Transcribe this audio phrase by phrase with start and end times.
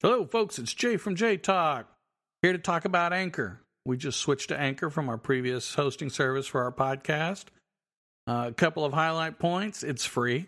[0.00, 0.60] Hello, folks.
[0.60, 1.88] It's Jay from Jay Talk.
[2.40, 3.62] Here to talk about Anchor.
[3.84, 7.46] We just switched to Anchor from our previous hosting service for our podcast.
[8.24, 10.46] Uh, a couple of highlight points it's free.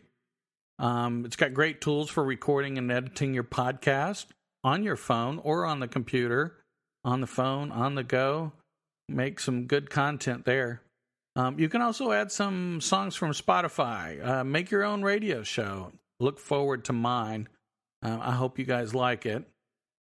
[0.78, 4.26] Um, it's got great tools for recording and editing your podcast
[4.62, 6.54] on your phone or on the computer,
[7.04, 8.52] on the phone, on the go.
[9.08, 10.80] Make some good content there.
[11.34, 14.24] Um, you can also add some songs from Spotify.
[14.24, 15.90] Uh, make your own radio show.
[16.20, 17.48] Look forward to mine.
[18.02, 19.44] Uh, I hope you guys like it.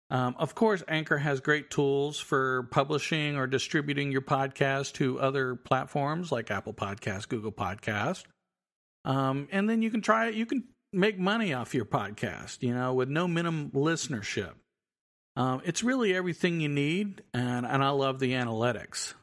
[0.10, 5.56] Um, of course, Anchor has great tools for publishing or distributing your podcast to other
[5.56, 8.24] platforms like Apple Podcast, Google Podcast.
[9.04, 10.36] Um, and then you can try it.
[10.36, 14.54] You can make money off your podcast, you know, with no minimum listenership.
[15.36, 19.14] Um, it's really everything you need, and, and I love the analytics.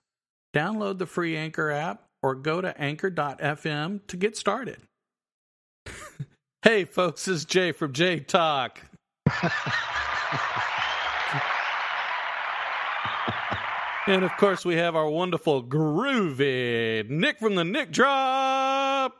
[0.54, 4.78] Download the free Anchor app or go to anchor.fm to get started.
[6.64, 8.80] hey, folks, this is Jay from Jay Talk.
[14.06, 19.14] and of course, we have our wonderful groovy Nick from the Nick Drop.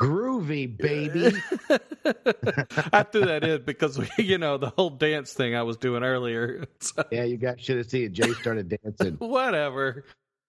[0.00, 1.36] Groovy, baby.
[2.92, 6.02] I threw that in because we, you know the whole dance thing I was doing
[6.02, 6.64] earlier.
[6.80, 8.12] So, yeah, you got should have seen it.
[8.12, 9.14] Jay started dancing.
[9.18, 10.04] whatever.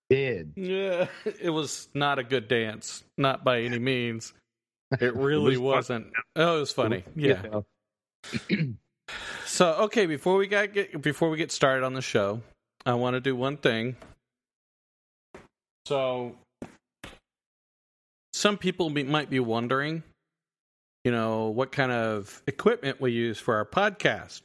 [0.09, 0.53] Did.
[0.56, 1.08] Yeah,
[1.42, 4.34] it was not a good dance, not by any means.
[5.00, 6.08] It really was wasn't.
[6.36, 7.03] Oh, it was funny.
[7.16, 7.61] Yeah.
[9.45, 12.42] So, okay, before we got get before we get started on the show,
[12.86, 13.95] I want to do one thing.
[15.86, 16.36] So,
[18.33, 20.02] some people be, might be wondering,
[21.03, 24.42] you know, what kind of equipment we use for our podcast.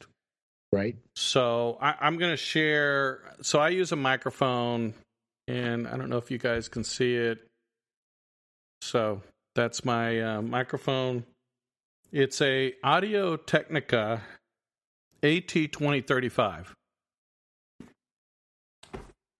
[0.71, 0.95] right?
[1.15, 3.21] So I, I'm going to share.
[3.41, 4.93] So I use a microphone,
[5.51, 7.39] and I don't know if you guys can see it.
[8.81, 9.21] So
[9.53, 11.25] that's my uh, microphone.
[12.11, 14.21] It's a Audio Technica
[15.21, 16.67] AT2035.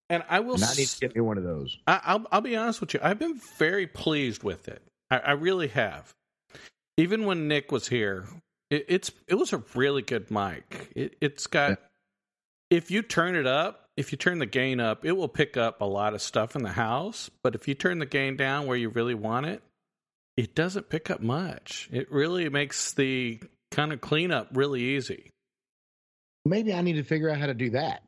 [0.09, 1.77] And I will And I need to get me one of those.
[1.87, 2.99] I, I'll, I'll be honest with you.
[3.01, 4.81] I've been very pleased with it.
[5.09, 6.13] I, I really have.
[6.97, 8.27] Even when Nick was here,
[8.69, 10.91] it, it's it was a really good mic.
[10.93, 11.69] It, it's got.
[11.69, 11.75] Yeah.
[12.69, 15.79] If you turn it up, if you turn the gain up, it will pick up
[15.79, 17.29] a lot of stuff in the house.
[17.43, 19.61] But if you turn the gain down where you really want it,
[20.35, 21.87] it doesn't pick up much.
[21.91, 23.39] It really makes the
[23.69, 25.29] kind of cleanup really easy.
[26.45, 28.01] Maybe I need to figure out how to do that.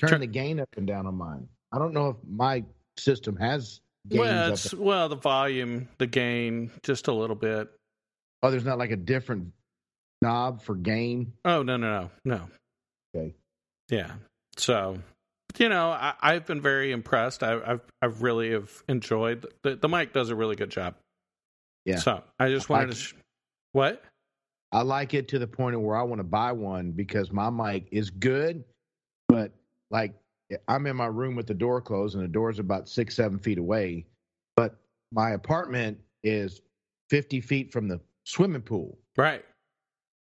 [0.00, 1.48] Turn Turn- the gain up and down on mine.
[1.70, 2.64] I don't know if my
[2.98, 7.68] system has well, well, the volume, the gain, just a little bit.
[8.42, 9.52] Oh, there's not like a different
[10.20, 11.34] knob for gain.
[11.44, 12.48] Oh no no no no.
[13.16, 13.34] Okay.
[13.88, 14.12] Yeah.
[14.56, 14.98] So,
[15.58, 17.42] you know, I, I've been very impressed.
[17.42, 20.94] I, I've I've really have enjoyed the the mic does a really good job.
[21.84, 21.98] Yeah.
[21.98, 23.02] So I just I wanted like to.
[23.02, 23.14] Sh-
[23.72, 24.02] what?
[24.72, 27.48] I like it to the point of where I want to buy one because my
[27.50, 28.64] mic is good,
[29.28, 29.52] but
[29.90, 30.14] like
[30.66, 33.58] I'm in my room with the door closed and the door's about six, seven feet
[33.58, 34.06] away.
[34.56, 34.76] But
[35.12, 36.60] my apartment is
[37.10, 38.98] 50 feet from the swimming pool.
[39.16, 39.44] Right.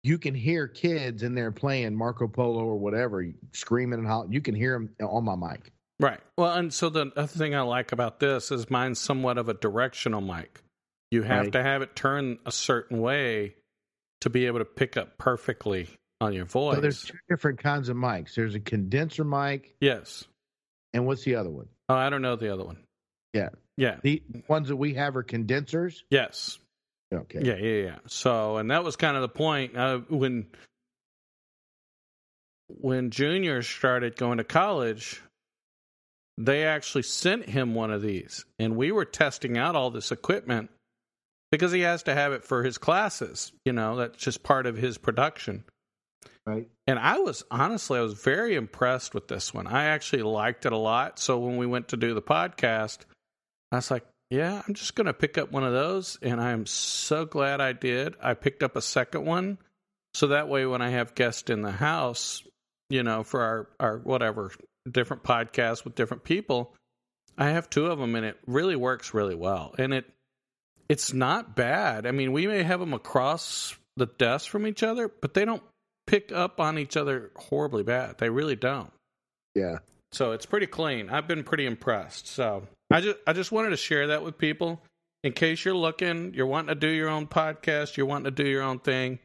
[0.04, 4.32] You can hear kids in there playing Marco Polo or whatever, screaming and hollering.
[4.32, 5.72] You can hear them on my mic.
[5.98, 6.20] Right.
[6.36, 9.54] Well, and so the other thing I like about this is mine's somewhat of a
[9.54, 10.60] directional mic.
[11.10, 11.52] You have Right.
[11.52, 13.54] to have it turn a certain way
[14.20, 15.88] to be able to pick up perfectly
[16.20, 16.74] on your voice.
[16.76, 18.34] So there's two different kinds of mics.
[18.34, 20.24] There's a condenser mic, yes.
[20.92, 21.68] and what's the other one?
[21.88, 22.78] Oh, I don't know the other one.
[23.32, 23.50] Yeah.
[23.76, 23.98] Yeah.
[24.02, 26.04] The ones that we have are condensers.
[26.10, 26.58] Yes.
[27.14, 27.40] Okay.
[27.42, 27.98] Yeah, yeah, yeah.
[28.06, 30.46] So, and that was kind of the point uh, when
[32.68, 35.20] when Junior started going to college.
[36.36, 40.68] They actually sent him one of these, and we were testing out all this equipment
[41.52, 43.52] because he has to have it for his classes.
[43.64, 45.62] You know, that's just part of his production.
[46.46, 46.68] Right.
[46.86, 49.66] And I was honestly, I was very impressed with this one.
[49.66, 51.18] I actually liked it a lot.
[51.18, 52.98] So when we went to do the podcast,
[53.72, 54.04] I was like,
[54.34, 56.18] yeah, I'm just going to pick up one of those.
[56.20, 58.14] And I'm so glad I did.
[58.20, 59.58] I picked up a second one.
[60.14, 62.42] So that way, when I have guests in the house,
[62.90, 64.50] you know, for our, our whatever
[64.90, 66.74] different podcasts with different people,
[67.38, 69.74] I have two of them and it really works really well.
[69.78, 70.04] And it,
[70.88, 72.06] it's not bad.
[72.06, 75.62] I mean, we may have them across the desk from each other, but they don't
[76.06, 78.18] pick up on each other horribly bad.
[78.18, 78.92] They really don't.
[79.54, 79.78] Yeah.
[80.14, 81.10] So it's pretty clean.
[81.10, 82.28] I've been pretty impressed.
[82.28, 84.80] So I just I just wanted to share that with people
[85.24, 88.48] in case you're looking, you're wanting to do your own podcast, you're wanting to do
[88.48, 89.18] your own thing,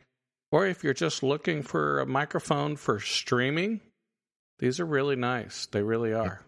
[0.51, 3.81] or if you're just looking for a microphone for streaming,
[4.57, 5.67] these are really nice.
[5.67, 6.41] They really are.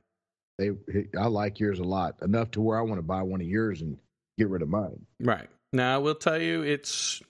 [0.58, 0.72] They,
[1.20, 3.82] I like yours a lot enough to where I want to buy one of yours
[3.82, 3.98] and
[4.38, 5.06] get rid of mine.
[5.20, 5.50] Right.
[5.74, 7.22] Now I will tell you it's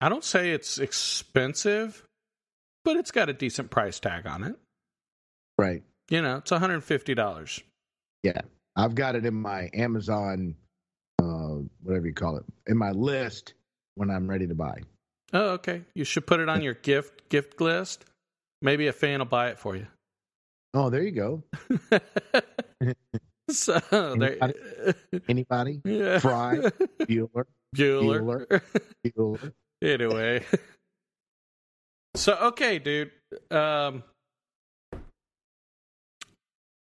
[0.00, 2.04] I don't say it's expensive,
[2.84, 4.56] but it's got a decent price tag on it.
[5.58, 5.82] Right.
[6.10, 7.62] You know, it's $150.
[8.22, 8.40] Yeah.
[8.76, 10.54] I've got it in my Amazon,
[11.20, 13.54] uh, whatever you call it, in my list
[13.96, 14.80] when I'm ready to buy.
[15.32, 15.82] Oh, okay.
[15.94, 18.04] You should put it on your gift gift list.
[18.62, 19.86] Maybe a fan will buy it for you.
[20.74, 21.42] Oh, there you go.
[23.50, 24.52] so there,
[25.26, 25.80] Anybody?
[25.84, 26.18] yeah.
[26.18, 26.58] Fry,
[27.00, 27.44] Bueller,
[27.74, 28.60] Bueller.
[29.02, 29.52] Bueller.
[29.82, 30.44] anyway.
[32.14, 33.10] So okay, dude.
[33.50, 34.02] Um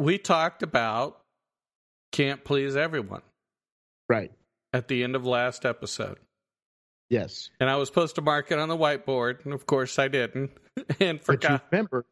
[0.00, 1.20] we talked about
[2.12, 3.22] can't please everyone
[4.08, 4.32] Right.
[4.72, 6.18] at the end of last episode.
[7.10, 7.50] Yes.
[7.60, 10.50] And I was supposed to mark it on the whiteboard, and of course I didn't.
[11.00, 11.52] And But forgot.
[11.52, 12.06] you remember?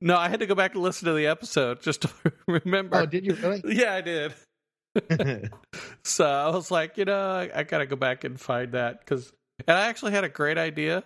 [0.00, 2.10] No, I had to go back and listen to the episode just to
[2.46, 2.96] remember.
[2.96, 3.62] Oh, did you really?
[3.76, 4.34] yeah, I did.
[6.04, 9.00] So I was like, you know, I, I got to go back and find that
[9.00, 9.32] because,
[9.66, 11.04] and I actually had a great idea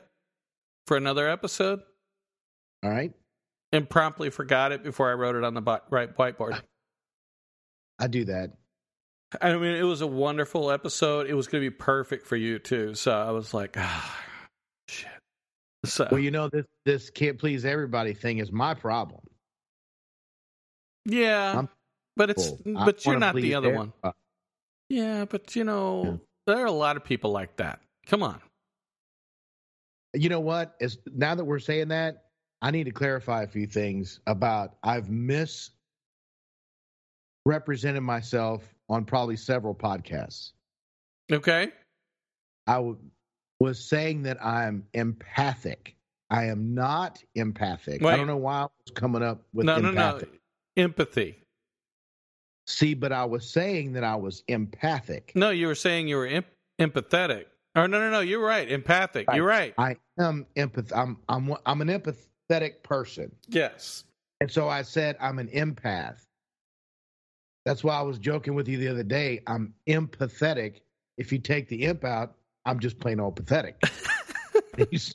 [0.87, 1.81] for another episode
[2.82, 3.12] All right.
[3.72, 6.60] And promptly forgot it before I wrote it on the right whiteboard.
[7.98, 8.50] I do that.
[9.40, 11.26] I mean, it was a wonderful episode.
[11.26, 12.94] It was going to be perfect for you too.
[12.94, 14.20] So I was like, ah,
[14.88, 15.08] shit.
[15.86, 19.20] So Well, you know this this can't please everybody thing is my problem.
[21.06, 21.69] yeah, I'm
[22.16, 23.92] but it's I but you're not the other one.
[24.90, 26.16] Yeah, but you know, Yeah.
[26.54, 27.80] there are a lot of people like that.
[28.06, 28.40] Come on.
[30.12, 30.74] You know what?
[30.78, 32.26] Is now that we're saying that,
[32.62, 35.73] I need to clarify a few things about I've misrepresented
[38.03, 40.53] myself on probably several podcasts.
[41.31, 41.70] Okay.
[42.69, 42.99] I w-
[43.59, 45.97] was saying that I'm empathic.
[46.31, 48.00] I am not empathic.
[48.00, 48.14] Wait.
[48.14, 50.32] I don't know why I was coming up with no, no, empathic.
[50.32, 50.38] no.
[50.85, 51.38] Empathy.
[52.69, 55.32] See, but I was saying that I was empathic.
[55.35, 56.44] No, you were saying you were em-
[56.81, 57.47] empathetic.
[57.75, 58.20] Oh no, no, no.
[58.20, 58.70] You're right.
[58.70, 59.26] Empathic.
[59.35, 59.75] You're right.
[59.79, 60.93] I am empath.
[60.94, 61.88] I'm I'm I'm an
[62.50, 64.05] empathetic person, Yes.
[64.41, 66.25] and so I said I'm an empath.
[67.65, 69.41] That's why I was joking with you the other day.
[69.47, 70.81] I'm empathetic.
[71.17, 72.35] If you take the imp out,
[72.65, 73.81] I'm just plain old pathetic.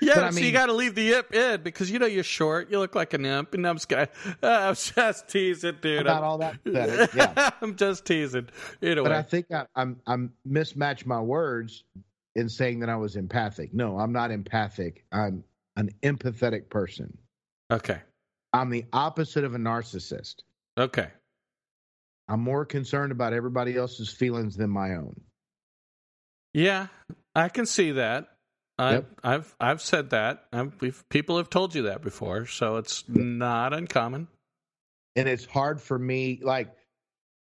[0.00, 2.24] Yeah, But I so you got to leave the imp in because you know you're
[2.24, 2.70] short.
[2.72, 4.06] You look like an imp, and I'm just, uh,
[4.42, 6.00] I'm just teasing, dude.
[6.02, 7.50] About I'm, all that pathetic, yeah.
[7.60, 8.48] I'm just teasing.
[8.82, 11.84] Anyway, But I think I, I'm I'm mismatched my words
[12.34, 13.72] in saying that I was empathic.
[13.72, 15.04] No, I'm not empathic.
[15.12, 15.44] I'm
[15.76, 17.16] an empathetic person.
[17.72, 18.00] okay,
[18.52, 20.36] I'm the opposite of a narcissist.
[20.78, 21.08] okay,
[22.28, 25.20] I'm more concerned about everybody else's feelings than my own.
[26.54, 26.88] yeah,
[27.34, 28.28] I can see that.
[28.78, 29.06] I, Yep.
[29.22, 30.44] I've I've said that.
[30.52, 34.28] I've, we've, people have told you that before, so it's not uncommon.
[35.14, 36.40] And it's hard for me.
[36.42, 36.74] Like,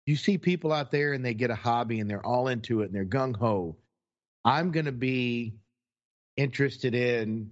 [0.05, 2.87] you see people out there and they get a hobby and they're all into it
[2.87, 3.77] and they're gung ho.
[4.43, 5.53] I'm going to be
[6.35, 7.51] interested in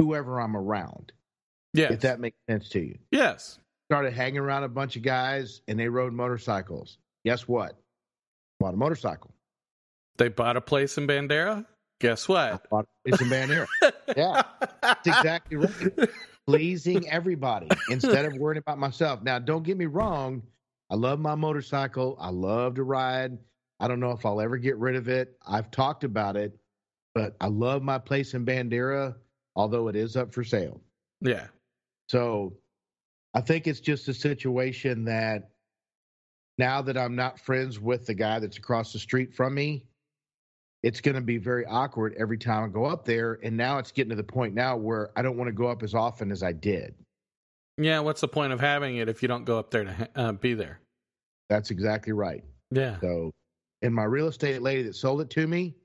[0.00, 1.12] whoever I'm around,
[1.74, 1.92] Yeah.
[1.92, 2.98] if that makes sense to you.
[3.10, 3.58] yes,
[3.88, 6.98] started hanging around a bunch of guys and they rode motorcycles.
[7.24, 7.76] Guess what?
[8.58, 9.34] Bought a motorcycle.
[10.16, 11.64] they bought a place in Bandera.
[12.00, 12.68] Guess what?
[12.70, 13.66] Bought a place in Bandera.
[14.16, 14.42] Yeah,
[14.82, 16.08] That's exactly right.
[16.46, 19.22] Pleasing everybody instead of worrying about myself.
[19.22, 20.42] Now, don't get me wrong.
[20.90, 22.16] I love my motorcycle.
[22.20, 23.38] I love to ride.
[23.78, 25.36] I don't know if I'll ever get rid of it.
[25.46, 26.58] I've talked about it,
[27.14, 29.14] but I love my place in Bandera,
[29.56, 30.80] although it is up for sale.
[31.20, 31.46] Yeah,
[32.08, 32.54] So
[33.34, 35.50] I think it's just a situation that
[36.58, 39.86] now that I'm not friends with the guy that's across the street from me,
[40.82, 43.38] it's going to be very awkward every time I go up there.
[43.42, 45.82] And now it's getting to the point now where I don't want to go up
[45.82, 46.94] as often as I did.
[47.76, 48.00] yeah.
[48.00, 50.54] What's the point of having it if you don't go up there to uh, be
[50.54, 50.80] there?
[51.50, 52.42] That's exactly right.
[52.70, 52.98] Yeah.
[53.00, 53.30] So,
[53.82, 55.76] and my real estate lady that sold it to me,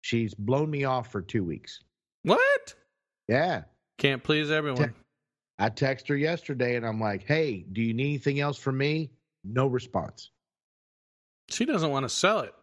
[0.00, 1.80] she's blown me off for two weeks.
[2.22, 2.74] What?
[3.28, 3.62] Yeah.
[3.98, 4.94] Can't please everyone.
[5.58, 9.10] I text her yesterday and I'm like, hey, do you need anything else from me?
[9.44, 10.30] No response.
[11.50, 12.54] She doesn't want to sell it.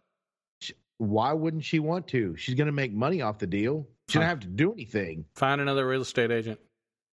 [0.98, 2.36] why wouldn't she want to?
[2.36, 3.86] She's going to make money off the deal.
[4.08, 5.24] She don't have to do anything.
[5.34, 6.58] Find another real estate agent.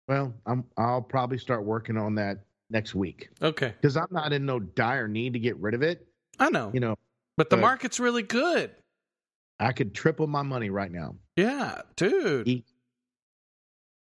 [0.08, 2.40] Well, I'm I'll probably start working on that
[2.72, 3.74] next week Okay.
[3.80, 6.08] because I'm not in no dire need to get rid of it.
[6.40, 6.72] I know.
[6.74, 6.96] You know,
[7.38, 8.72] but the but- market's really good.
[9.60, 11.16] I could triple my money right now.
[11.36, 12.48] Yeah, dude.
[12.48, 12.66] Eat.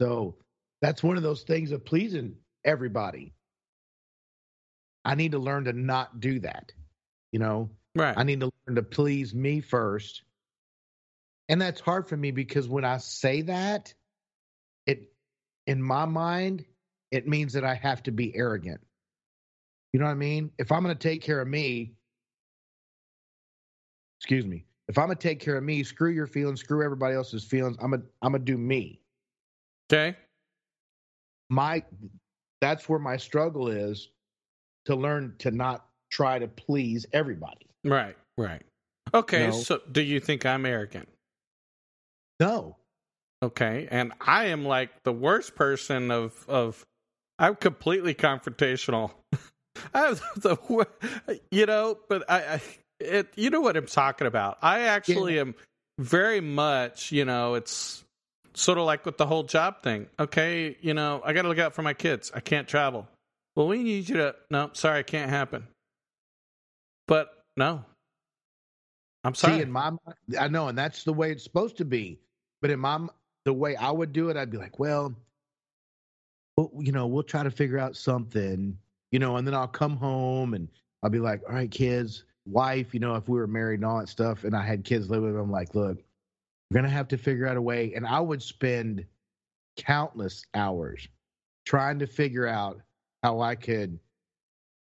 [0.04, 0.36] So
[0.82, 3.34] that's one of those things of pleasing everybody.
[5.06, 6.74] I need to learn to not do that.
[7.32, 8.18] You know, Right.
[8.18, 10.24] I need to learn to please me first.
[11.48, 13.94] And that's hard for me because when I say that,
[14.86, 15.14] it
[15.68, 16.66] in my mind,
[17.12, 18.82] it means that I have to be arrogant.
[19.94, 20.52] You know what I mean?
[20.58, 21.94] If I'm going to take care of me,
[24.20, 27.46] excuse me, if I'm gonna take care of me, screw your feelings, screw everybody else's
[27.46, 27.78] feelings.
[27.82, 29.00] I'm gonna I'm gonna do me.
[29.94, 30.18] Okay.
[31.50, 31.84] My
[32.62, 34.10] that's where my struggle is
[34.86, 37.68] to learn to not try to please everybody.
[37.84, 38.16] Right.
[38.38, 38.64] Right.
[39.14, 39.48] Okay.
[39.48, 39.52] No.
[39.52, 41.10] So, do you think I'm arrogant?
[42.40, 42.78] No.
[43.44, 43.88] Okay.
[43.92, 46.84] And I am like the worst person of of.
[47.40, 49.12] I'm completely confrontational.
[49.94, 50.88] I'm the
[51.52, 52.62] you know, but I, I
[53.00, 54.58] it you know what I'm talking about.
[54.62, 55.56] I actually am
[56.00, 58.04] very much you know it's
[58.54, 60.08] sort of like with the whole job thing.
[60.20, 62.32] Okay, you know I got to look out for my kids.
[62.34, 63.08] I can't travel.
[63.56, 64.36] Well, we need you to.
[64.50, 65.68] No, sorry, it can't happen.
[67.08, 67.84] But no,
[69.24, 69.58] I'm sorry.
[69.58, 69.92] See, in my
[70.40, 72.20] I know, and that's the way it's supposed to be.
[72.62, 73.08] But in my
[73.46, 75.14] the way I would do it, I'd be like, well,
[76.58, 78.78] well, you know, we'll try to figure out something,
[79.12, 80.68] you know, and then I'll come home and
[81.02, 84.00] I'll be like, all right, kids, wife, you know, if we were married and all
[84.00, 85.98] that stuff, and I had kids living with them, I'm like, look,
[86.74, 87.94] we're gonna have to figure out a way.
[87.96, 89.06] And I would spend
[89.78, 91.08] countless hours
[91.68, 92.82] trying to figure out
[93.22, 94.00] how I could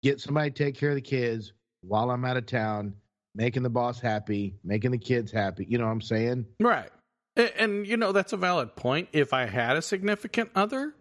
[0.03, 2.93] get somebody to take care of the kids while I'm out of town,
[3.33, 5.65] making the boss happy, making the kids happy.
[5.67, 6.45] You know what I'm saying?
[6.59, 6.91] Right.
[7.35, 9.09] And, and, you know, that's a valid point.
[9.11, 10.93] If I had a significant other,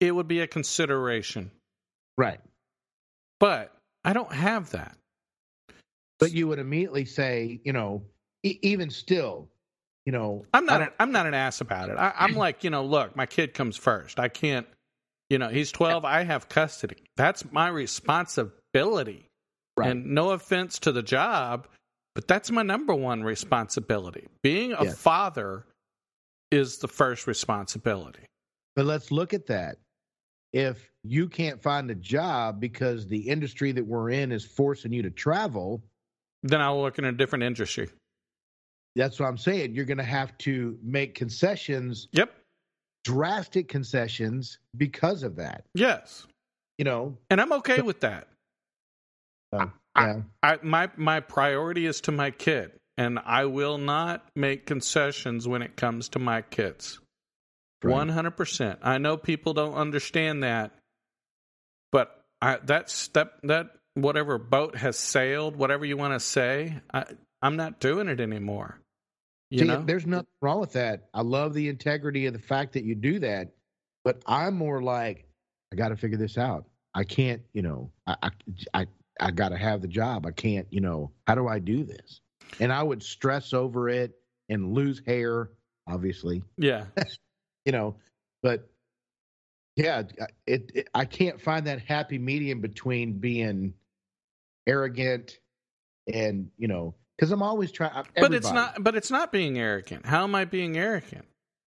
[0.00, 1.50] it would be a consideration.
[2.18, 2.40] Right.
[3.40, 4.98] But I don't have that.
[6.20, 8.02] But you would immediately say, you know,
[8.42, 9.48] e- even still,
[10.06, 10.82] you know, I'm not.
[10.82, 11.96] An, I'm not an ass about it.
[11.98, 14.18] I, I'm like, you know, look, my kid comes first.
[14.20, 14.66] I can't.
[15.30, 16.04] You know, he's 12.
[16.04, 16.96] I have custody.
[17.16, 19.26] That's my responsibility.
[19.76, 19.90] Right.
[19.90, 21.66] And no offense to the job,
[22.14, 24.28] but that's my number one responsibility.
[24.42, 24.92] Being a Yeah.
[24.92, 25.64] father
[26.50, 28.26] is the first responsibility.
[28.76, 29.78] But let's look at that.
[30.52, 35.02] If you can't find a job because the industry that we're in is forcing you
[35.02, 35.82] to travel,
[36.44, 37.88] Then I'll look in a different industry.
[38.96, 39.74] That's what I'm saying.
[39.74, 42.32] You're going to have to make concessions, Yep.
[43.04, 45.64] drastic concessions because of that.
[45.74, 46.26] Yes.
[46.78, 48.28] You know, And I'm okay with that.
[49.52, 50.20] uh, yeah.
[50.42, 55.62] I my my priority is to my kid, and I will not make concessions when
[55.62, 56.98] it comes to my kids.
[57.82, 58.80] One hundred percent.
[58.82, 60.72] I know people don't understand that,
[61.92, 67.04] but I that's that that whatever boat has sailed, whatever you want to say, I
[67.40, 68.80] I'm not doing it anymore.
[69.50, 71.08] You See, know, there's nothing wrong with that.
[71.14, 73.52] I love the integrity of the fact that you do that,
[74.02, 75.26] but I'm more like,
[75.72, 76.66] I got to figure this out.
[76.94, 78.30] I can't, you know, I, I,
[78.72, 78.86] I,
[79.20, 80.26] I got to have the job.
[80.26, 82.20] I can't, you know, how do I do this?
[82.60, 84.12] And I would stress over it
[84.48, 85.50] and lose hair,
[85.88, 86.84] obviously, yeah,
[87.64, 87.96] you know,
[88.42, 88.68] but
[89.76, 90.02] yeah,
[90.46, 93.74] it, it I can't find that happy medium between being
[94.66, 95.38] arrogant
[96.12, 98.04] and, you know, because I'm always trying.
[98.16, 98.82] but it's not.
[98.82, 100.06] But it's not being arrogant.
[100.06, 101.24] How am I being arrogant?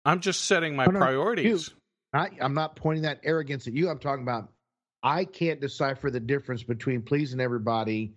[0.04, 1.70] I'm just setting my Oh, no, priorities.
[2.12, 3.88] I, I'm not pointing that arrogance at you.
[3.88, 4.48] I'm talking about
[5.02, 8.14] I can't decipher the difference between pleasing everybody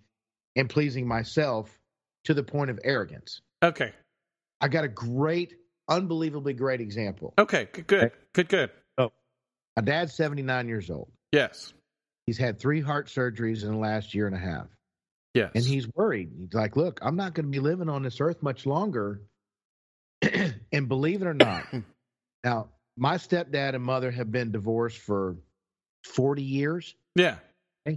[0.56, 1.78] and pleasing myself
[2.24, 3.40] to the point of arrogance.
[3.62, 3.92] Okay.
[4.60, 5.54] I got a great,
[5.88, 7.34] unbelievably great example.
[7.38, 7.68] Okay.
[7.72, 7.86] Good.
[7.86, 8.12] Good.
[8.32, 8.48] Good.
[8.48, 8.70] Good.
[8.98, 9.12] Oh,
[9.76, 11.10] my dad's 79 years old.
[11.32, 11.72] Yes.
[12.26, 14.66] He's had three heart surgeries in the last year and a half.
[15.34, 15.50] Yes.
[15.54, 16.30] And he's worried.
[16.38, 19.20] He's like, look, I'm not going to be living on this earth much longer.
[20.72, 21.66] and believe it or not,
[22.44, 25.36] now, my stepdad and mother have been divorced for
[26.04, 26.94] 40 years.
[27.86, 27.96] yeah.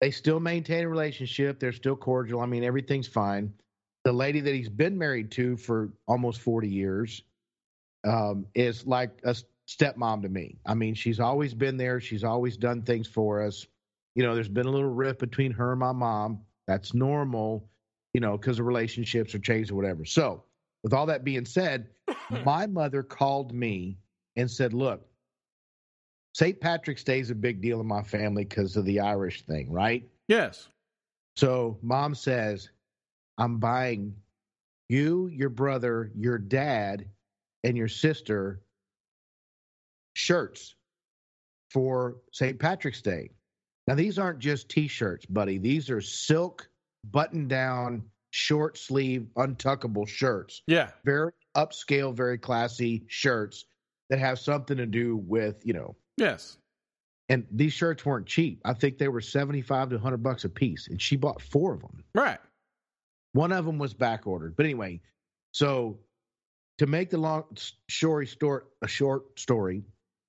[0.00, 1.58] they still maintain a relationship.
[1.58, 2.40] They're still cordial.
[2.40, 3.54] I mean, everything's fine.
[4.04, 7.22] The lady that he's been married to for almost 40 years
[8.06, 9.34] um, is like a
[9.68, 10.58] stepmom to me.
[10.64, 12.00] I mean, she's always been there.
[12.00, 13.66] She's always done things for us.
[14.14, 16.40] You know, there's been a little rift between her and my mom.
[16.66, 17.68] That's normal,
[18.12, 20.04] you know, because the relationships are changed or whatever.
[20.04, 20.44] So,
[20.82, 21.88] with all that being said,
[22.44, 23.98] my mother called me
[24.36, 25.06] and said, Look,
[26.34, 26.60] St.
[26.60, 30.08] Patrick's Day is a big deal in my family because of the Irish thing, right?
[30.28, 30.68] Yes.
[31.36, 32.70] So mom says,
[33.38, 34.14] I'm buying
[34.88, 37.06] you, your brother, your dad,
[37.62, 38.60] and your sister
[40.14, 40.74] shirts
[41.70, 42.58] for St.
[42.58, 43.30] Patrick's Day.
[43.86, 45.58] Now, these aren't just t shirts, buddy.
[45.58, 46.68] These are silk,
[47.10, 50.62] button down, short sleeve, untuckable shirts.
[50.66, 50.90] Yeah.
[51.04, 53.66] Very upscale, very classy shirts
[54.10, 56.58] that have something to do with, you know, Yes.
[57.28, 58.60] and these shirts weren't cheap.
[58.64, 60.88] I think they were 75 to 100 bucks a piece.
[60.88, 62.04] And she bought four of them.
[62.14, 62.38] Right.
[63.32, 64.56] One of them was back ordered.
[64.56, 65.00] But anyway,
[65.52, 65.98] so
[66.78, 67.44] to make the long
[67.88, 69.82] story short, a short story,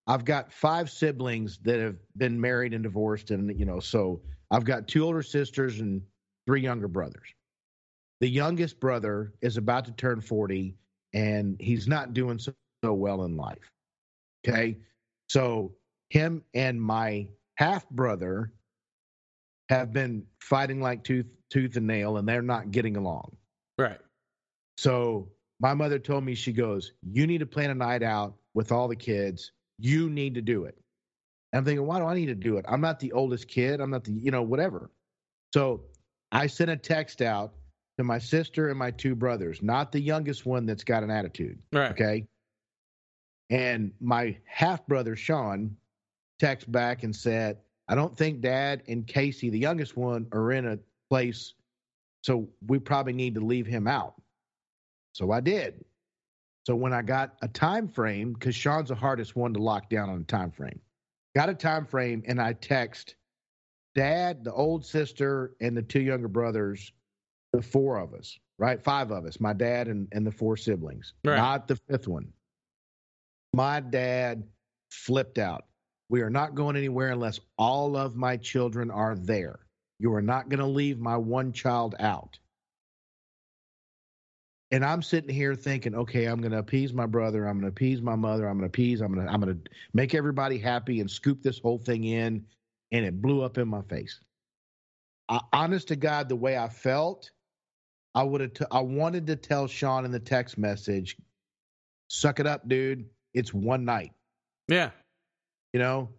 [0.07, 3.31] I've got five siblings that have been married and divorced.
[3.31, 4.21] And, you know, so
[4.51, 6.01] I've got two older sisters and
[6.47, 7.27] three younger brothers.
[8.21, 10.75] the youngest brother is about to turn 40
[11.13, 13.71] and he's not doing so, so well in life.
[14.47, 14.77] Okay.
[15.29, 15.73] So
[16.09, 18.53] him and my half brother
[19.69, 23.35] have been fighting like tooth tooth and nail and they're not getting along.
[23.77, 23.99] Right.
[24.77, 28.71] So my mother told me she goes, "You need to plan a night out with
[28.71, 29.51] all the kids.
[29.77, 30.77] You need to do it."
[31.51, 32.65] And I'm thinking, "Why do I need to do it?
[32.67, 33.81] I'm not the oldest kid.
[33.81, 34.89] I'm not the, you know, whatever."
[35.53, 35.85] So
[36.31, 37.53] I sent a text out
[37.97, 41.57] to my sister and my two brothers, not the youngest one that's got an attitude.
[41.71, 41.91] Right.
[41.91, 42.27] Okay.
[43.49, 45.77] And my half brother, Sean,
[46.41, 50.67] texted back and said, I don't think dad and Casey, the youngest one, are in
[50.67, 50.79] a
[51.09, 51.53] place.
[52.23, 54.15] So we probably need to leave him out.
[55.13, 55.85] So I did.
[56.65, 60.09] So when I got a time frame, because Sean's the hardest one to lock down
[60.09, 60.79] on a time frame,
[61.35, 63.15] got a time frame and I text
[63.93, 66.91] dad, the old sister, and the two younger brothers,
[67.53, 68.83] the four of us, right?
[68.83, 71.37] Five of us, my dad and, and the four siblings, Right.
[71.37, 72.33] not the fifth one.
[73.53, 74.43] My dad
[74.89, 75.65] flipped out.
[76.09, 79.59] We are not going anywhere unless all of my children are there.
[79.99, 82.37] You are not going to leave my one child out.
[84.71, 87.45] And I'm sitting here thinking, okay, I'm going to appease my brother.
[87.45, 88.47] I'm going to appease my mother.
[88.47, 89.01] I'm going to appease.
[89.01, 92.45] I'm going to I'm going to make everybody happy and scoop this whole thing in.
[92.91, 94.19] And it blew up in my face.
[95.29, 97.31] I, honest to God, the way I felt,
[98.13, 98.53] I would have.
[98.53, 101.17] T- I wanted to tell Sean in the text message,
[102.07, 103.05] "Suck it up, dude.
[103.33, 104.13] It's one night."
[104.67, 104.91] Yeah.
[105.73, 106.09] You know,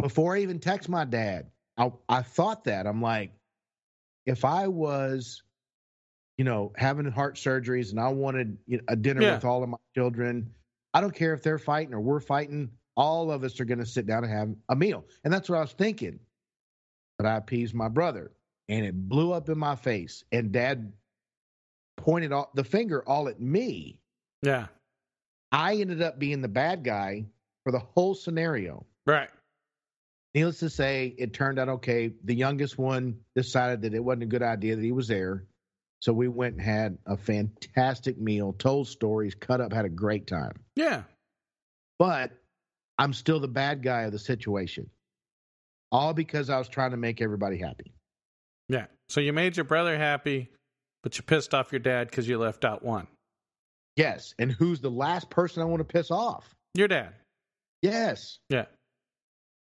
[0.00, 3.32] before I even text my dad, I I thought that I'm like,
[4.26, 5.42] if I was,
[6.40, 9.34] you know, having heart surgeries and I wanted you know, a dinner Yeah.
[9.34, 10.54] with all of my children,
[10.94, 12.70] I don't care if they're fighting or we're fighting.
[12.96, 15.58] All of us are going to sit down and have a meal, and that's what
[15.58, 16.18] I was thinking.
[17.18, 18.30] But I appeased my brother,
[18.70, 20.24] and it blew up in my face.
[20.32, 20.94] And Dad
[21.98, 24.00] pointed all, the finger all at me.
[24.40, 24.68] Yeah.
[25.52, 27.26] I ended up being the bad guy
[27.64, 28.86] for the whole scenario.
[29.04, 29.28] Right.
[30.34, 32.14] Needless to say, it turned out okay.
[32.24, 35.44] The youngest one decided that it wasn't a good idea that he was there.
[36.00, 40.26] So we went and had a fantastic meal, told stories, cut up, had a great
[40.26, 40.52] time.
[40.74, 41.02] Yeah.
[41.98, 42.32] But
[42.98, 44.88] I'm still the bad guy of the situation.
[45.92, 47.92] All because I was trying to make everybody happy.
[48.68, 48.86] Yeah.
[49.08, 50.48] So you made your brother happy,
[51.02, 53.06] but you pissed off your dad because you left out one.
[53.96, 54.34] Yes.
[54.38, 56.48] And who's the last person I want to piss off?
[56.74, 57.12] Your dad.
[57.82, 58.38] Yes.
[58.48, 58.66] Yeah.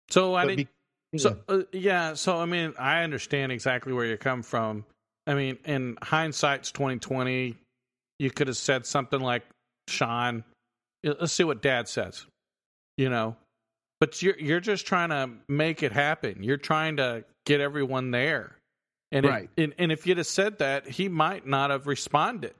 [0.09, 0.69] So I didn't.
[1.11, 4.85] be- So uh, yeah, so I mean, I understand exactly where you come from.
[5.29, 7.55] I mean, in hindsight's twenty twenty,
[8.17, 9.43] you could have said something like,
[9.87, 10.43] "Sean,
[11.03, 12.25] let's see what Dad says,"
[12.97, 13.37] you know.
[13.99, 16.41] But you're you're just trying to make it happen.
[16.41, 18.55] You're trying to get everyone there,
[19.11, 19.49] and if- Right.
[19.57, 22.55] and, and if you'd have said that, he might not have responded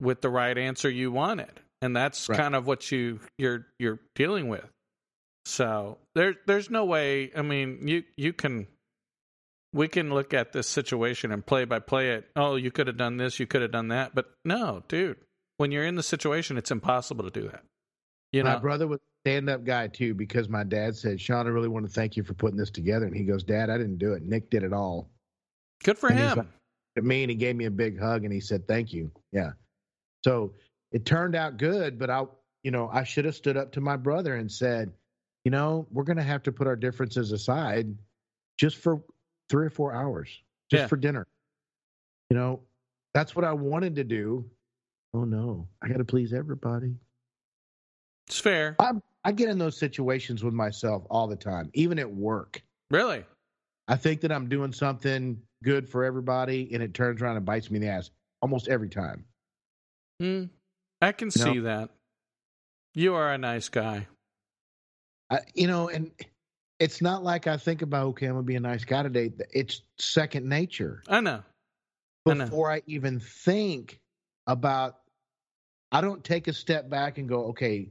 [0.00, 1.50] with the right answer you wanted,
[1.82, 2.36] and that's Right.
[2.38, 4.64] kind of what you you're you're dealing with.
[5.46, 7.32] So there there's no way.
[7.34, 8.68] I mean, you you can
[9.72, 12.28] we can look at this situation and play by play it.
[12.36, 15.16] Oh, you could have done this, you could have done that, but no, dude.
[15.58, 17.64] When you're in the situation, it's impossible to do that.
[18.32, 21.46] You my know, brother was a stand up guy too because my dad said, Sean,
[21.46, 23.06] I really want to thank you for putting this together.
[23.06, 24.22] And he goes, Dad, I didn't do it.
[24.22, 25.10] Nick did it all.
[25.82, 26.38] good for and him.
[26.38, 26.46] like-
[27.04, 29.50] me and he gave me a big hug and he said thank you yeah
[30.24, 30.52] so
[30.90, 32.24] it turned out good but i
[32.64, 34.90] you know i should have stood up to my brother and said
[35.44, 37.94] you know we're going to have to put our differences aside
[38.58, 39.00] just for
[39.48, 40.28] three or four hours
[40.70, 40.86] just Yeah.
[40.86, 41.26] for dinner
[42.30, 42.60] you know
[43.14, 44.44] that's what i wanted to do
[45.14, 46.94] oh no i got to please everybody
[48.26, 48.76] It's fair.
[48.78, 53.24] I'm, i get in those situations with myself all the time even at work Really?
[53.86, 57.70] I think that I'm doing something good for everybody, and it turns around and bites
[57.70, 58.10] me in the ass
[58.42, 59.24] almost every time.
[60.20, 60.44] Hmm.
[61.02, 61.90] I can You know- see that.
[62.94, 64.06] You are a nice guy.
[65.30, 66.10] I, you know, and
[66.80, 69.32] it's not like I think about okay, I'm gonna be a nice guy today.
[69.52, 71.02] It's second nature.
[71.08, 71.42] I know.
[72.26, 72.44] I know.
[72.44, 74.00] Before I even think
[74.46, 74.98] about,
[75.90, 77.90] I don't take a step back and go, okay,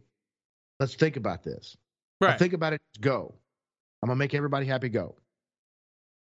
[0.79, 1.75] let's think about this.
[2.21, 2.81] I think about it.
[2.99, 3.35] Go.
[4.01, 4.89] I'm gonna make everybody happy.
[4.89, 5.15] Go.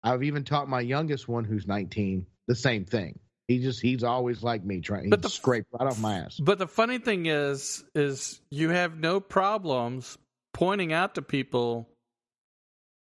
[0.03, 3.19] I've even taught my youngest one, who's 19, the same thing.
[3.47, 5.09] He just he's always like me, trying.
[5.09, 6.39] The- scrape right off my ass.
[6.39, 10.17] But the funny thing is, is you have no problems
[10.53, 11.88] pointing out to people.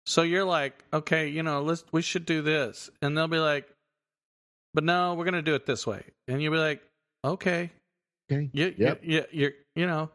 [0.05, 3.67] So you're like, okay, you know, let's we should do this, and they'll be like,
[4.73, 6.81] but no, we're gonna do it this way, and you'll be like,
[7.23, 7.71] okay,
[8.31, 8.49] Okay.
[8.53, 9.01] you, Yep.
[9.03, 10.09] you, you, you're, you know.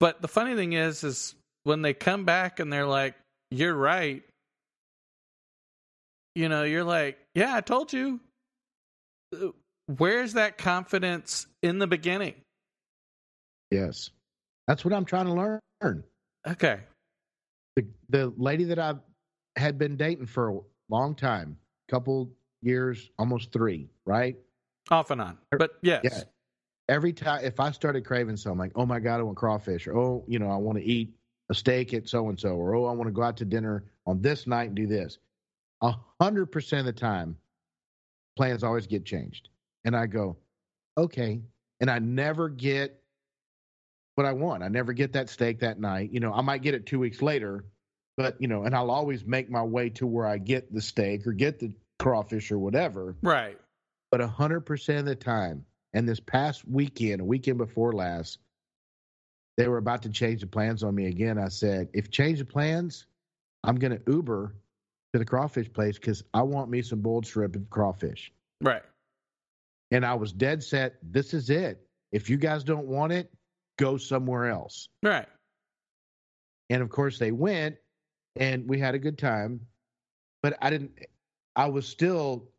[0.00, 1.34] But the funny thing is, is
[1.64, 3.14] when they come back and they're like,
[3.50, 4.22] you're right.
[6.34, 8.20] You know, you're like, yeah, I told you.
[9.34, 9.48] Uh,
[9.98, 12.34] where's that confidence in the beginning?
[13.70, 14.10] Yes.
[14.66, 16.04] That's what I'm trying to learn.
[16.46, 16.80] Okay.
[17.76, 18.94] The the lady that I
[19.56, 21.56] had been dating for a long time,
[21.88, 22.30] couple
[22.62, 24.36] years, almost three, right?
[24.90, 25.38] Off and on.
[25.50, 26.00] But yes.
[26.04, 26.22] Yeah.
[26.88, 29.96] Every time if I started craving something like, oh my God, I want crawfish, or
[29.96, 31.14] oh, you know, I want to eat
[31.48, 33.84] a steak at so and so, or oh, I want to go out to dinner
[34.06, 35.18] on this night and do this.
[35.80, 37.36] A hundred percent of the time,
[38.36, 39.48] plans always get changed.
[39.84, 40.36] And I go,
[40.96, 41.40] okay.
[41.80, 43.00] And I never get
[44.14, 44.62] what I want.
[44.62, 46.10] I never get that steak that night.
[46.12, 47.64] You know, I might get it two weeks later,
[48.16, 51.26] but you know, and I'll always make my way to where I get the steak
[51.26, 53.16] or get the crawfish or whatever.
[53.22, 53.58] Right.
[54.10, 58.38] But a hundred percent of the time, and this past weekend, a weekend before last,
[59.56, 61.38] they were about to change the plans on me again.
[61.38, 63.06] I said, if change the plans,
[63.62, 64.54] I'm going to Uber
[65.12, 68.32] to the crawfish place because I want me some boiled shrimp and crawfish.
[68.60, 68.82] Right.
[69.90, 70.96] And I was dead set.
[71.02, 71.86] This is it.
[72.10, 73.32] If you guys don't want it,
[73.78, 74.88] go somewhere else.
[75.02, 75.26] Right.
[76.70, 77.76] And of course, they went
[78.36, 79.60] and we had a good time.
[80.42, 80.92] But I didn't,
[81.56, 82.50] I was still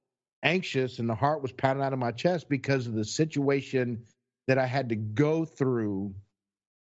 [0.43, 4.03] anxious and the heart was pounding out of my chest because of the situation
[4.47, 6.13] that I had to go through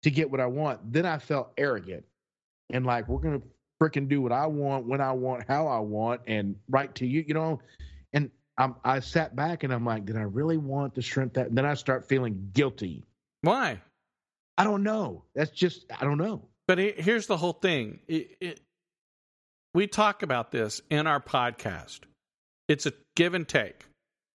[0.02, 0.92] to get what I want.
[0.92, 2.04] Then I felt arrogant
[2.72, 3.46] and like, we're going to
[3.80, 7.24] freaking do what I want, when I want, how I want, and right to you,
[7.26, 7.60] you know.
[8.12, 11.48] And I'm, I sat back and I'm like, did I really want to shrimp that?
[11.48, 13.04] And then I start feeling guilty.
[13.42, 13.80] Why?
[14.58, 15.24] I don't know.
[15.34, 16.48] That's just, I don't know.
[16.68, 18.00] But here's the whole thing.
[18.06, 18.60] It, it,
[19.74, 22.00] we talk about this in our podcast.
[22.68, 23.84] It's a give and take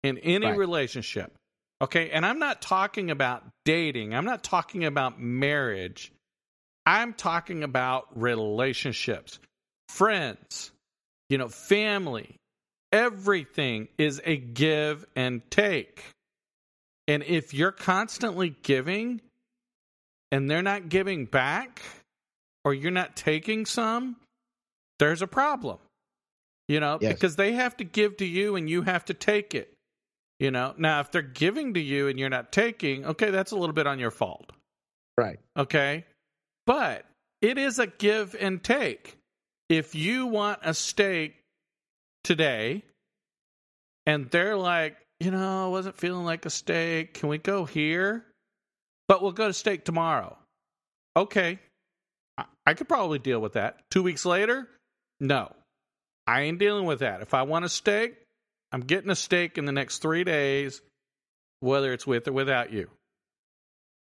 [0.03, 0.57] in any right.
[0.57, 1.33] relationship.
[1.81, 2.09] Okay.
[2.11, 6.11] And I'm not talking about dating, I'm not talking about marriage.
[6.85, 9.39] I'm talking about relationships,
[9.87, 10.71] friends,
[11.29, 12.35] you know, family.
[12.91, 16.03] Everything is a give and take.
[17.07, 19.21] And if you're constantly giving
[20.31, 21.81] and they're not giving back,
[22.65, 24.15] or you're not taking some,
[24.99, 25.77] there's a problem.
[26.67, 27.13] You know, yes.
[27.13, 29.73] because they have to give to you and you have to take it.
[30.39, 33.57] You know, now if they're giving to you and you're not taking, okay, that's a
[33.57, 34.51] little bit on your fault.
[35.17, 35.39] Right.
[35.57, 36.05] Okay.
[36.65, 37.05] But
[37.41, 39.17] it is a give and take.
[39.69, 41.35] If you want a steak
[42.23, 42.83] today
[44.05, 48.25] and they're like, you know, I wasn't feeling like a steak, can we go here?
[49.07, 50.37] But we'll go to steak tomorrow.
[51.15, 51.59] Okay.
[52.65, 53.79] I could probably deal with that.
[53.91, 54.67] Two weeks later,
[55.19, 55.51] no.
[56.25, 57.21] I ain't dealing with that.
[57.21, 58.15] If I want a steak,
[58.71, 60.81] I'm getting a steak in the next three days,
[61.59, 62.89] whether it's with or without you.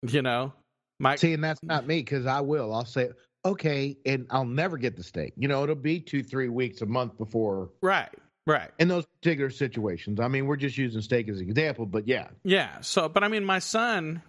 [0.03, 0.53] You know?
[0.99, 2.73] My, See, and that's not me because I will.
[2.73, 3.09] I'll say,
[3.43, 5.33] okay, and I'll never get the steak.
[5.37, 7.71] You know, it'll be two, three weeks, a month before.
[7.81, 8.13] Right,
[8.45, 8.69] right.
[8.79, 10.19] In those particular situations.
[10.19, 12.27] I mean, we're just using steak as an example, but yeah.
[12.43, 12.81] Yeah.
[12.81, 14.21] So, but I mean, my son,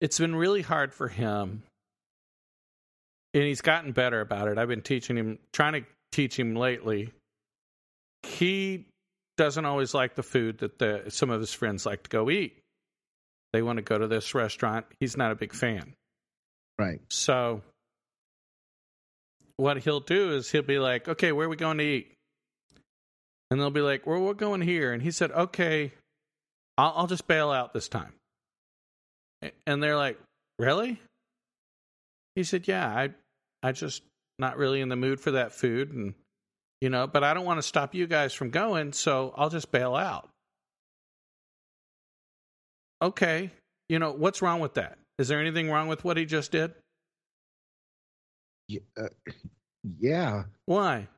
[0.00, 1.62] it's been really hard for him.
[3.34, 4.58] And he's gotten better about it.
[4.58, 7.12] I've been teaching him, trying to teach him lately.
[8.22, 8.86] He
[9.36, 12.58] doesn't always like the food that the, some of his friends like to go eat.
[13.52, 14.86] They want to go to this restaurant.
[15.00, 15.94] He's not a big fan.
[16.78, 17.00] Right.
[17.08, 17.62] So
[19.56, 22.12] what he'll do is he'll be like, "Okay, where are we going to eat?"
[23.50, 25.92] And they'll be like, "Well, we're going here." And he said, "Okay,
[26.76, 28.12] I'll, I'll just bail out this time."
[29.66, 30.18] And they're like,
[30.58, 31.00] "Really?"
[32.34, 33.10] He said, "Yeah, I,
[33.62, 34.02] I just
[34.38, 36.14] not really in the mood for that food, and
[36.80, 39.70] you know, but I don't want to stop you guys from going, so I'll just
[39.72, 40.28] bail out."
[43.02, 43.50] Okay,
[43.88, 44.98] you know, what's wrong with that?
[45.18, 46.72] Is there anything wrong with what he just did?
[48.68, 48.80] Yeah.
[48.96, 49.08] Uh,
[50.00, 50.44] yeah.
[50.66, 51.08] Why?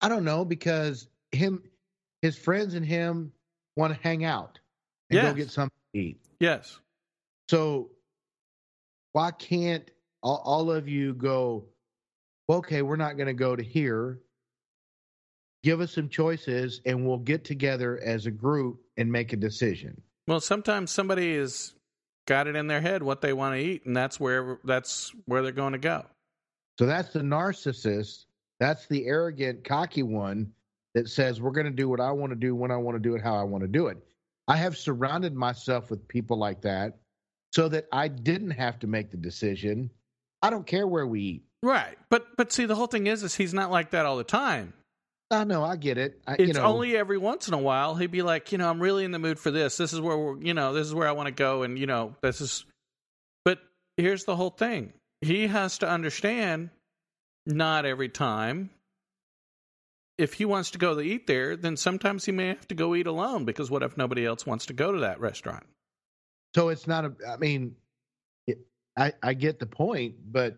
[0.00, 1.62] I don't know because him,
[2.22, 3.32] his friends and him
[3.76, 4.58] want to hang out
[5.10, 5.24] and yes.
[5.26, 6.20] go get something to eat.
[6.40, 6.78] Yes.
[7.48, 7.90] So
[9.12, 9.90] why can't
[10.22, 11.64] all, all of you go?
[12.48, 14.20] Well, okay, we're not going to go to here.
[15.62, 20.00] Give us some choices, and we'll get together as a group and make a decision.
[20.28, 21.74] Well, sometimes somebody has
[22.26, 25.42] got it in their head what they want to eat, and that's where that's where
[25.42, 26.04] they're going to go.
[26.78, 28.26] So that's the narcissist.
[28.60, 30.52] That's the arrogant, cocky one
[30.94, 33.00] that says we're going to do what I want to do when I want to
[33.00, 33.98] do it, how I want to do it.
[34.48, 36.98] I have surrounded myself with people like that
[37.52, 39.90] so that I didn't have to make the decision.
[40.42, 41.45] I don't care where we eat.
[41.62, 41.96] Right.
[42.10, 44.72] But but see the whole thing is is he's not like that all the time.
[45.30, 46.20] I know, I get it.
[46.26, 46.62] I, it's you know.
[46.62, 49.18] only every once in a while he'd be like, you know, I'm really in the
[49.18, 49.76] mood for this.
[49.76, 51.86] This is where we're, you know, this is where I want to go, and you
[51.86, 52.64] know, this is.
[53.44, 53.58] But
[53.96, 56.70] here's the whole thing: he has to understand,
[57.44, 58.70] not every time
[60.18, 62.94] if he wants to go to eat there, then sometimes he may have to go
[62.94, 65.64] eat alone because what if nobody else wants to go to that restaurant?
[66.54, 67.12] So it's not a.
[67.28, 67.76] I mean,
[68.46, 68.60] it,
[68.96, 70.56] I I get the point, but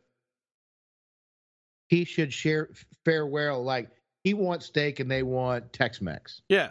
[1.88, 2.70] he should share
[3.04, 3.62] farewell.
[3.64, 3.90] Like
[4.24, 6.42] he wants steak and they want Tex-Mex.
[6.48, 6.70] Yeah,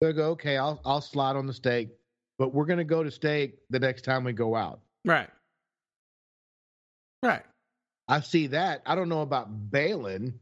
[0.00, 1.88] They go, okay, I'll I'll slide on the steak,
[2.38, 4.80] but we're gonna go to steak the next time we go out.
[5.04, 5.28] right.
[7.22, 7.42] Right.
[8.08, 8.82] I see that.
[8.86, 10.34] I don't know about bailing.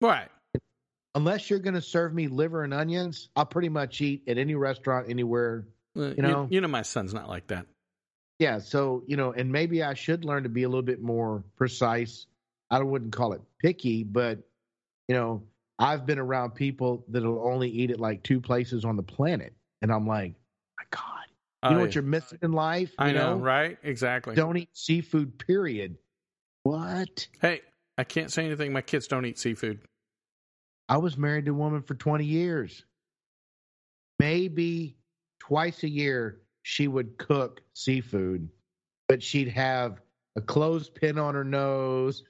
[0.00, 0.28] Right.
[1.14, 5.10] Unless you're gonna serve me liver and onions, I'll pretty much eat at any restaurant
[5.10, 5.66] anywhere.
[5.94, 7.66] You know- you know, my son's not like that.
[8.38, 11.44] Yeah, so you know, and maybe I should learn to be a little bit more
[11.56, 12.26] precise.
[12.72, 14.38] I wouldn't call it picky, but
[15.08, 15.42] you know,
[15.78, 19.92] I've been around people that'll only eat at like two places on the planet, and
[19.92, 20.34] I'm like,
[20.78, 21.32] my God, you
[21.64, 21.82] Oh, know yeah.
[21.82, 22.90] what you're missing in life?
[22.98, 23.78] You I know, right?
[23.82, 24.34] Exactly.
[24.34, 25.38] Don't eat seafood.
[25.38, 25.96] Period.
[26.62, 27.28] What?
[27.40, 27.60] Hey,
[27.98, 28.72] I can't say anything.
[28.72, 29.80] My kids don't eat seafood.
[30.88, 32.84] I was married to a woman for 20 years.
[34.18, 34.96] Maybe
[35.40, 38.48] twice a year she would cook seafood,
[39.08, 40.00] but she'd have
[40.36, 42.24] a clothespin on her nose,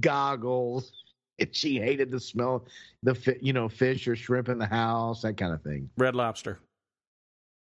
[0.00, 0.92] goggles,
[1.38, 2.66] and she hated the smell
[3.02, 5.90] the you know fish or shrimp in the house, that kind of thing.
[5.96, 6.58] Red lobster.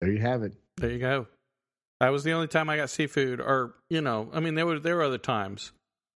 [0.01, 0.53] There you have it.
[0.77, 1.27] There you go.
[1.99, 4.79] That was the only time I got seafood, or you know, I mean, there were
[4.79, 5.71] there were other times,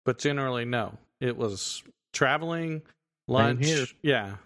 [0.05, 0.99] but generally, no.
[1.21, 2.83] It was traveling,
[3.29, 3.95] lunch.
[4.03, 4.37] Yeah,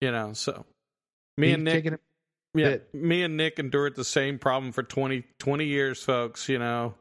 [0.00, 0.32] you know.
[0.32, 0.64] So
[1.36, 2.00] me and Nick,
[2.54, 6.48] yeah, me and Nick endured the same problem for 20, 20 years, folks.
[6.48, 6.94] You know,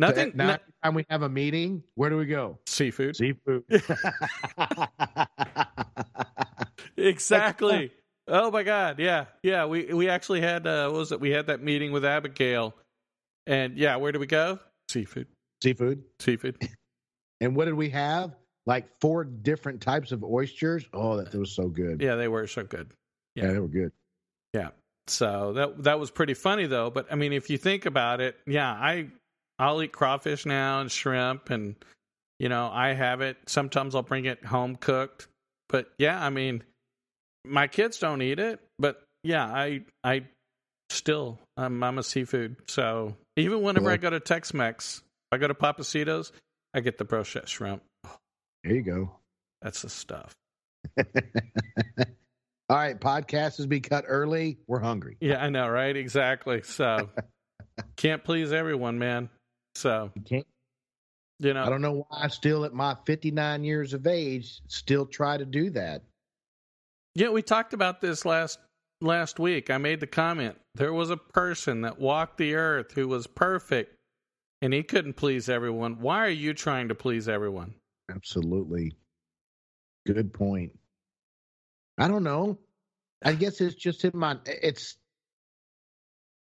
[0.00, 0.32] nothing.
[0.34, 2.58] now no- every time we have a meeting, where do we go?
[2.66, 3.16] seafood.
[3.16, 3.64] Seafood.
[6.96, 7.92] Exactly.
[8.28, 8.98] Oh my God.
[8.98, 9.26] Yeah.
[9.42, 9.66] Yeah.
[9.66, 11.20] We we actually had uh what was it?
[11.20, 12.74] We had that meeting with Abigail.
[13.46, 14.58] And yeah, where do we go?
[14.88, 15.26] Seafood.
[15.62, 16.02] Seafood.
[16.18, 16.56] Seafood.
[17.42, 18.36] And what did we have?
[18.66, 20.84] Like four different types of oysters.
[20.92, 22.02] Oh, that was so good.
[22.02, 22.92] Yeah, they were so good.
[23.34, 23.52] Yeah, Yeah.
[23.54, 23.92] they were good.
[24.52, 24.68] Yeah.
[25.06, 26.90] So that that was pretty funny though.
[26.90, 29.08] But I mean if you think about it, yeah, I
[29.60, 31.76] I'll eat crawfish now and shrimp and
[32.38, 33.36] you know, I have it.
[33.46, 35.28] Sometimes I'll bring it home cooked.
[35.68, 36.64] But yeah, I mean
[37.44, 40.24] my kids don't eat it, but yeah, I I
[40.88, 42.56] still I'm I'm a seafood.
[42.68, 46.32] So even whenever Well- I go to Tex Mex, I go to Pappasito's,
[46.74, 47.82] I get the brochette shrimp.
[48.64, 49.10] There you go.
[49.62, 50.34] That's the stuff.
[50.98, 54.58] All right, podcast has been cut early.
[54.68, 55.16] We're hungry.
[55.20, 55.94] Yeah, I know, right?
[55.96, 56.62] Exactly.
[56.62, 57.10] So
[57.96, 59.28] can't please everyone, man.
[59.80, 60.46] So You can't.
[61.38, 65.06] you know I don't know why I still, at my 59 years of age, still
[65.06, 66.02] try to do that.
[67.14, 68.58] Yeah, we talked about this last
[69.00, 69.70] last week.
[69.70, 70.56] I made the comment.
[70.74, 73.96] There was a person that walked the earth who was perfect
[74.62, 76.00] and he couldn't please everyone.
[76.00, 77.74] Why are you trying to please everyone?
[78.14, 78.92] Absolutely.
[80.06, 80.78] Good point.
[81.98, 82.58] I don't know.
[83.24, 84.36] I guess it's just in my.
[84.46, 84.96] It's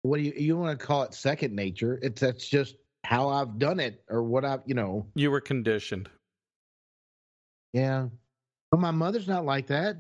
[0.03, 1.15] what do you you want to call it?
[1.15, 1.99] Second nature.
[2.03, 2.75] It's that's just
[3.05, 5.07] how I've done it, or what I've you know.
[5.15, 6.09] You were conditioned.
[7.73, 8.09] Yeah.
[8.71, 9.97] But my mother's not like that.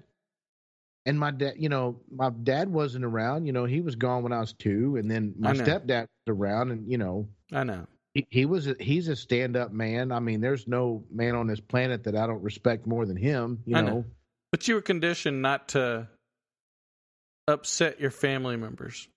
[1.06, 3.46] And my dad, you know, my dad wasn't around.
[3.46, 6.70] You know, he was gone when I was two, and then my stepdad was around,
[6.70, 7.86] and you know, I know.
[8.12, 10.12] he, he was a, he's a stand up man.
[10.12, 13.62] I mean, there's no man on this planet that I don't respect more than him.
[13.64, 14.04] You know, know.
[14.52, 16.08] But you were conditioned not to
[17.46, 19.08] upset your family members.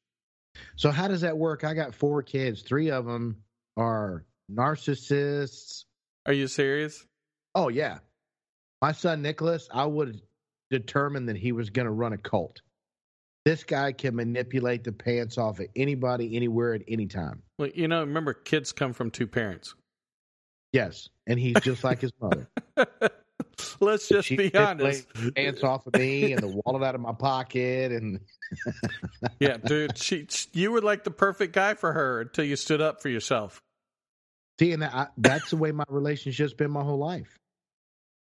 [0.78, 1.66] so how does that work?
[1.66, 2.62] I got four kids.
[2.62, 3.44] Three of them
[3.78, 5.86] are narcissists.
[6.26, 7.06] Are you serious?
[7.56, 8.00] Oh yeah,
[8.82, 9.68] my son Nicholas.
[9.72, 10.22] I would
[10.70, 12.62] determine that he was going to run a cult.
[13.44, 17.42] This guy can manipulate the pants off of anybody, anywhere, at any time.
[17.58, 19.74] Well, you know, remember kids come from two parents.
[20.72, 22.48] Yes, and he's just like his mother.
[23.80, 25.08] Let's just She be honest.
[25.36, 28.20] Pants off of me and the wallet out of my pocket, and
[29.40, 33.02] yeah, dude, she, you were like the perfect guy for her until you stood up
[33.02, 33.62] for yourself.
[34.60, 37.40] See, and I, that's the way my relationship's been my whole life.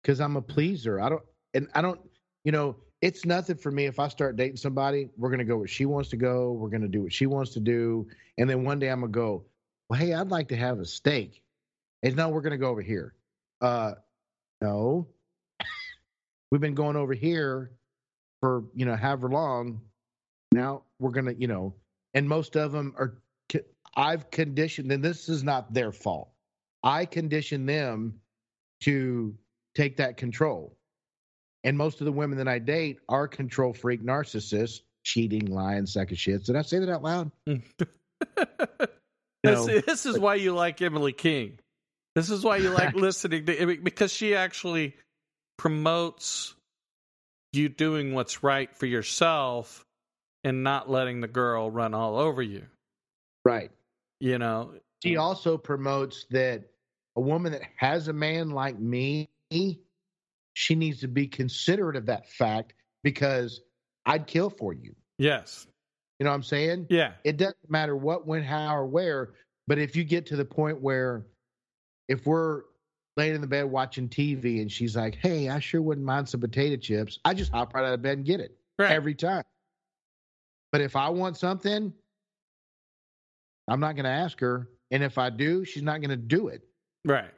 [0.03, 1.01] Because I'm a pleaser.
[1.01, 1.23] I don't,
[1.55, 2.01] and I don't,
[2.45, 5.09] you know, it's nothing for me if I start dating somebody.
[5.17, 6.53] We're gonna go where she wants to go.
[6.53, 9.45] We're gonna do what she wants to do, and then one day I'm gonna go.
[9.89, 11.43] Well, hey, I'd like to have a steak.
[12.03, 13.15] And no, we're gonna go over here.
[13.61, 13.93] Uh,
[14.61, 15.09] no,
[16.51, 17.71] we've been going over here
[18.41, 19.81] for you know however long.
[20.53, 21.75] Now we're gonna, you know,
[22.15, 23.19] and most of them are
[23.97, 26.31] I've conditioned, and this is not their fault.
[26.83, 28.21] I conditioned them
[28.83, 29.35] to
[29.75, 30.77] take that control.
[31.65, 36.13] And most of the women that I date are control freak narcissists, cheating, lying, sack
[36.13, 36.45] of shits.
[36.45, 37.33] Did I say that out loud?
[37.47, 37.59] this,
[39.43, 41.59] know, this is why you like Emily King.
[42.15, 44.95] This is why you like listening to because she actually
[45.59, 46.55] promotes
[47.53, 49.85] you doing what's right for yourself
[50.45, 52.65] and not letting the girl run all over you.
[53.45, 53.71] Right.
[54.21, 56.65] You know, She also promotes that
[57.17, 59.29] a woman that has a man like me,
[60.55, 63.61] she needs to be considerate of that fact because
[64.07, 64.95] I'd kill for you.
[65.19, 65.67] yes.
[66.19, 66.87] You know what I'm saying?
[66.91, 67.13] Yeah.
[67.23, 69.35] It doesn't matter what, when, how, or where.
[69.69, 71.27] But if you get to the point where,
[72.09, 72.63] if we're
[73.19, 76.41] laying in the bed watching TV and she's like, "Hey, I sure wouldn't mind some
[76.41, 78.93] potato chips," I just hop right out of bed and get it Right.
[78.93, 79.45] every time.
[80.73, 81.93] But if I want something,
[83.69, 86.49] I'm not going to ask her, and if I do, she's not going to do
[86.49, 86.63] it.
[87.05, 87.31] right.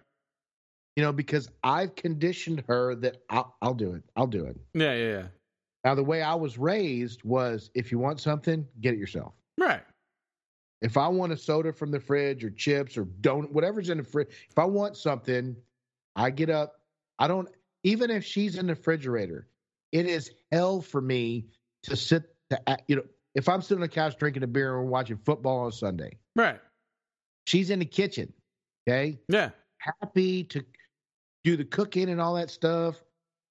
[0.96, 4.02] You know, because I've conditioned her that I'll, I'll do it.
[4.16, 4.56] I'll do it.
[4.74, 5.26] Yeah, yeah, yeah.
[5.84, 9.32] Now, the way I was raised was, if you want something, get it yourself.
[9.56, 9.82] Right.
[10.82, 14.04] If I want a soda from the fridge or chips or donut, whatever's in the
[14.04, 15.56] fridge, if I want something,
[16.20, 16.80] I get up.
[17.18, 17.48] I don't,
[17.82, 19.48] even if she's in the refrigerator,
[19.92, 21.46] it is hell for me
[21.84, 23.04] to sit, to, you know,
[23.34, 26.60] if I'm sitting on the couch drinking a beer and watching football on Sunday, Right.
[27.46, 28.32] she's in the kitchen,
[28.88, 29.50] okay, Yeah.
[29.78, 30.64] happy to
[31.44, 33.02] do the cooking and all that stuff.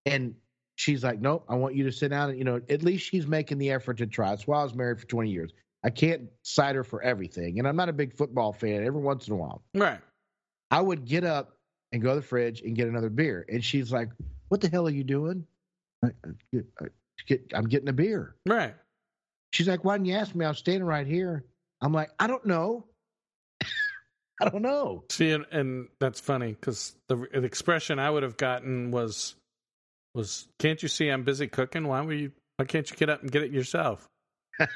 [0.05, 0.36] And
[0.75, 2.29] she's like, nope, I want you to sit down.
[2.29, 4.29] And, you know, at least she's making the effort to try.
[4.29, 5.51] That's why I was married for 20 years.
[5.84, 7.58] I can't cite her for everything.
[7.58, 9.63] And I'm not a big football fan every once in a while.
[9.73, 9.99] Right.
[10.71, 11.58] I would get up
[11.91, 13.45] and go to the fridge and get another beer.
[13.49, 14.10] And she's like,
[14.49, 15.45] what the hell are you doing?
[16.04, 16.30] I, I,
[16.82, 16.86] I,
[17.28, 18.36] get- I'm getting a beer.
[18.47, 18.75] Right.
[19.54, 20.45] She's like, why didn't you ask me?
[20.45, 21.43] I was standing right here.
[21.82, 22.86] I'm like, I don't know.
[24.41, 25.04] I don't know.
[25.10, 29.36] See, and, and that's funny because the, the expression I would have gotten was,
[30.13, 31.88] was, can't you see I'm busy cooking?
[31.88, 34.08] Why were you, why can't you get up and get it yourself?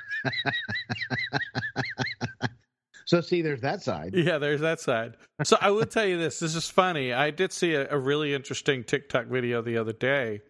[3.06, 4.14] So see, there's that side.
[4.16, 5.18] Yeah, there's that side.
[5.44, 6.40] So I will tell you this.
[6.40, 7.14] This is funny.
[7.14, 10.42] I did see a, a really interesting TikTok video the other day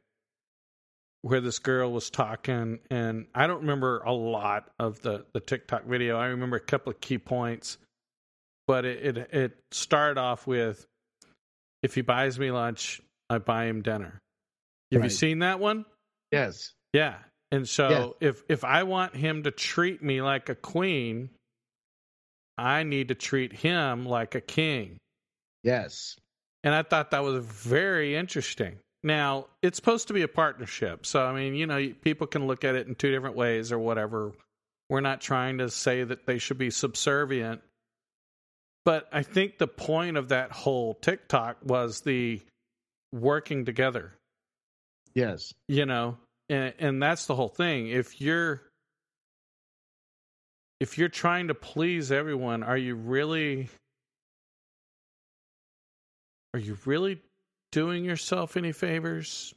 [1.22, 5.86] where this girl was talking, and I don't remember a lot of the, the TikTok
[5.86, 6.18] video.
[6.18, 7.78] I remember a couple of key points,
[8.68, 10.86] but it, it, it started off with
[11.82, 14.20] if he buys me lunch, I buy him dinner.
[14.92, 15.86] Have you seen that one?
[16.32, 16.74] Yes.
[16.92, 17.16] Yeah.
[17.52, 21.30] And so if if I want him to treat me like a queen,
[22.58, 24.98] I need to treat him like a king.
[25.64, 26.16] Yes.
[26.64, 28.78] And I thought that was very interesting.
[29.04, 31.06] Now, it's supposed to be a partnership.
[31.06, 33.80] So I mean, you know, people can look at it in two different ways or
[33.80, 34.32] whatever.
[34.90, 37.62] We're not trying to say that they should be subservient.
[38.86, 42.42] But I think the point of that whole TikTok was the
[43.12, 44.12] working together
[45.14, 45.54] Yes.
[45.68, 46.18] you know
[46.50, 48.64] and and that's the whole thing if you're
[50.84, 53.70] if you're trying to please everyone are you really
[56.54, 57.22] are you really
[57.72, 59.54] doing yourself any favors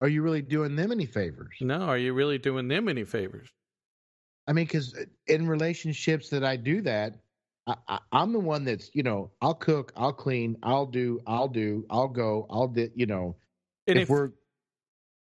[0.00, 1.54] Are you really doing them any favors?
[1.60, 3.48] no are you really doing them any favors
[4.48, 7.14] I mean, because uh, in relationships that I do that,
[7.68, 11.46] I, I, I'm the one that's, you know, I'll cook, I'll clean, I'll do, I'll
[11.46, 13.36] do, I'll go, I'll do, you know,
[13.86, 14.32] and if, if, we're,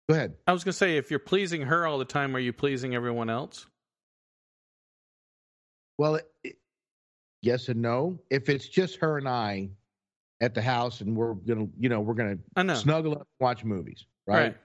[0.09, 0.33] go ahead.
[0.47, 2.95] i was going to say if you're pleasing her all the time are you pleasing
[2.95, 3.67] everyone else
[5.97, 6.57] Well, it,
[7.41, 8.19] yes and no.
[8.29, 9.69] If it's just her and I
[10.41, 12.37] at the house and we're going to, you know, we're gonna
[12.75, 14.37] snuggle up and watch movies, right?
[14.37, 14.57] right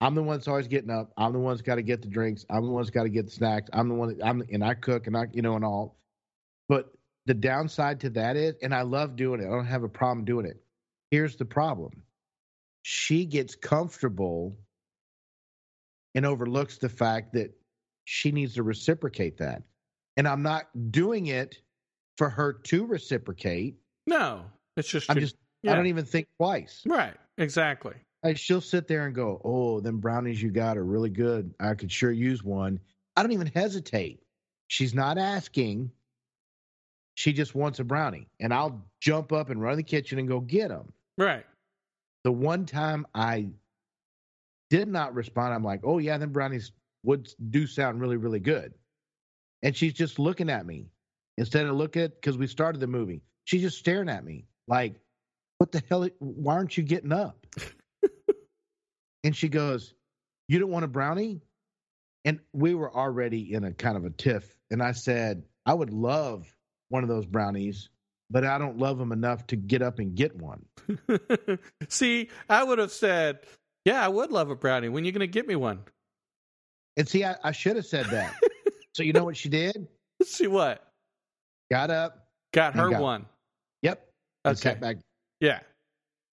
[0.00, 1.12] I'm the one that's always getting up.
[1.16, 2.46] I'm the one that's got to get the drinks.
[2.50, 3.68] I'm the one that's got to get the snacks.
[3.72, 5.98] I'm the one that I'm and I cook and I you know and all.
[6.68, 6.92] But
[7.26, 9.46] the downside to that is, and I love doing it.
[9.46, 10.62] I don't have a problem doing it.
[11.10, 11.90] Here's the problem.
[12.82, 14.56] She gets comfortable
[16.14, 17.52] and overlooks the fact that
[18.04, 19.62] she needs to reciprocate that.
[20.18, 21.62] And I'm not doing it
[22.18, 23.76] for her to reciprocate.
[24.06, 24.44] no
[24.76, 25.72] it's just I'm just yeah.
[25.72, 26.82] I don't even think twice.
[26.86, 31.10] right exactly Like she'll sit there and go, "Oh, them brownies you got are really
[31.10, 31.54] good.
[31.60, 32.80] I could sure use one."
[33.16, 34.20] I don't even hesitate.
[34.68, 35.90] She's not asking.
[37.14, 40.28] She just wants a brownie, and I'll jump up and run to the kitchen and
[40.28, 40.92] go get them.
[41.16, 41.44] right
[42.24, 43.48] The one time I
[44.70, 46.72] did not respond, I'm like, "Oh yeah, them brownies
[47.04, 48.74] would do sound really, really good,"
[49.62, 50.90] and she's just looking at me
[51.36, 53.22] instead of looking at because we started the movie.
[53.44, 55.00] She's just staring at me like,
[55.58, 56.08] "What the hell?
[56.18, 57.46] Why aren't you getting up?"
[59.24, 59.94] And she goes,
[60.48, 61.42] You don't want a brownie?
[62.24, 64.56] And we were already in a kind of a tiff.
[64.70, 66.46] And I said, I would love
[66.88, 67.88] one of those brownies,
[68.30, 70.64] but I don't love them enough to get up and get one.
[71.88, 73.40] See, I would have said,
[73.84, 74.88] "Yeah, I would love a brownie.
[74.88, 75.80] When you going to get me one?"
[76.96, 78.34] And see, I, I should have said that.
[78.98, 79.86] so you know what she did?
[80.24, 80.84] See what?
[81.70, 82.26] Got up.
[82.52, 83.26] Got her got- one.
[83.82, 84.04] Yep.
[84.44, 84.74] Okay.
[84.74, 84.96] back.
[85.40, 85.60] Yeah.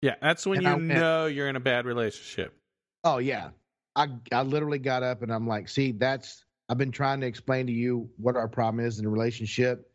[0.02, 0.16] Yeah.
[0.20, 2.56] That's when And you I know you're in a bad relationship.
[3.04, 3.50] Oh, yeah.
[3.96, 7.68] I I literally got up and I'm like, see, that's I've been trying to explain
[7.68, 9.88] to you what our problem is in the relationship.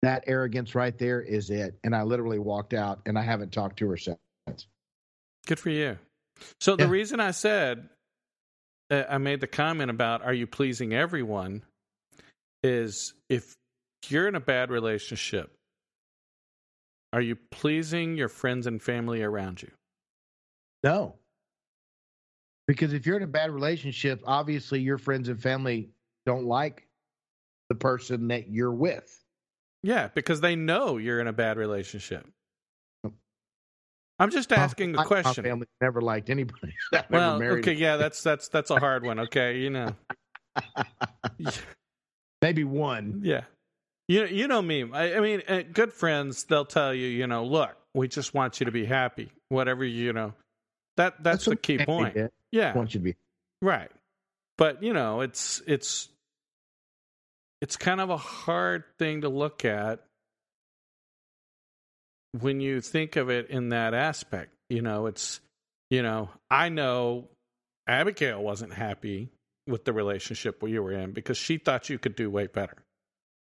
[0.00, 1.78] That arrogance right there is it.
[1.84, 4.18] And I literally walked out and I haven't talked to her since.
[5.46, 5.98] Good for you.
[6.58, 7.86] So the reason I said
[8.90, 11.62] uh, I made the comment about are you pleasing everyone
[12.62, 13.56] is if
[14.08, 15.54] you're in a bad relationship,
[17.12, 19.70] are you pleasing your friends and family around you?
[20.82, 21.16] No.
[22.66, 25.90] Because if you're in a bad relationship, obviously your friends and family
[26.26, 26.86] don't like
[27.70, 29.24] the person that you're with.
[29.82, 32.26] Yeah, because they know you're in a bad relationship.
[33.04, 33.12] Oh.
[34.18, 35.44] I'm just asking my- a question.
[35.44, 36.74] My family never liked anybody.
[37.10, 39.20] well, okay, yeah, that's that's that's a hard one.
[39.20, 39.94] Okay, you know,
[42.42, 43.20] Maybe one.
[43.24, 43.42] yeah,
[44.06, 44.90] you you know me.
[44.92, 48.60] I, I mean, uh, good friends, they'll tell you, you know, look, we just want
[48.60, 49.30] you to be happy.
[49.48, 50.34] Whatever you know,
[50.96, 52.14] that that's, the key point.
[52.14, 52.30] did.
[52.50, 53.16] Yeah, Want you to be.
[53.60, 53.90] right.
[54.56, 56.08] But you know, it's it's
[57.60, 60.00] it's kind of a hard thing to look at
[62.40, 64.52] when you think of it in that aspect.
[64.68, 65.40] You know, it's
[65.90, 67.28] you know, I know
[67.86, 69.30] Abigail wasn't happy
[69.68, 72.76] with the relationship you were in because she thought you could do way better.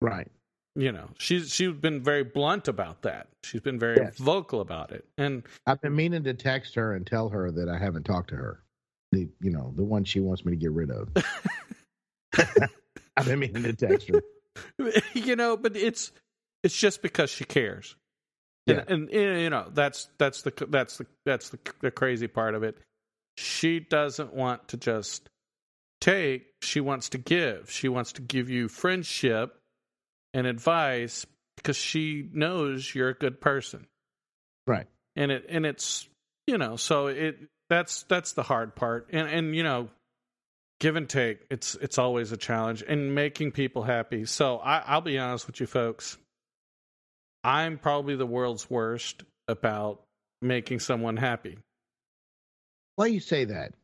[0.00, 0.30] Right.
[0.74, 3.28] You know, she's she's been very blunt about that.
[3.42, 4.16] She's been very Yes.
[4.18, 5.04] vocal about it.
[5.16, 8.36] And I've been meaning to text her and tell her that I haven't talked to
[8.36, 8.62] her.
[9.12, 11.08] The you know the one she wants me to get rid of.
[13.16, 14.22] I've been meaning to text her.
[15.14, 16.12] you know, but it's
[16.62, 17.96] it's just because she cares.
[18.66, 18.84] Yeah.
[18.86, 22.62] And, and you know, that's that's the that's the that's the, the crazy part of
[22.62, 22.76] it.
[23.36, 25.28] She doesn't want to just
[26.00, 27.70] take, she wants to give.
[27.70, 29.56] She wants to give you friendship
[30.34, 31.26] and advice
[31.56, 33.86] because she knows you're a good person.
[34.66, 34.86] Right.
[35.16, 36.08] And it and it's
[36.46, 37.38] you know, so it
[37.68, 39.08] that's that's the hard part.
[39.12, 39.88] And and you know,
[40.80, 44.24] give and take, it's it's always a challenge and making people happy.
[44.24, 46.16] So I, I'll be honest with you folks.
[47.44, 50.02] I'm probably the world's worst about
[50.42, 51.58] making someone happy.
[52.96, 53.74] Why you say that?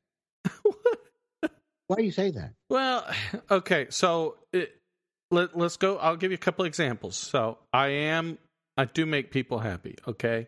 [1.88, 2.52] Why do you say that?
[2.70, 3.06] Well,
[3.50, 4.76] okay, so it,
[5.30, 5.96] let let's go.
[5.98, 7.16] I'll give you a couple examples.
[7.16, 8.38] So I am,
[8.76, 9.96] I do make people happy.
[10.06, 10.46] Okay,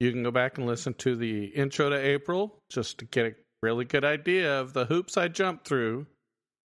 [0.00, 3.34] you can go back and listen to the intro to April just to get a
[3.62, 6.06] really good idea of the hoops I jumped through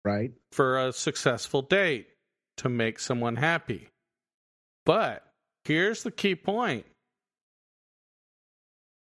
[0.05, 0.31] Right.
[0.53, 2.07] for a successful date
[2.57, 3.89] to make someone happy.
[4.85, 5.23] But
[5.65, 6.85] here's the key point.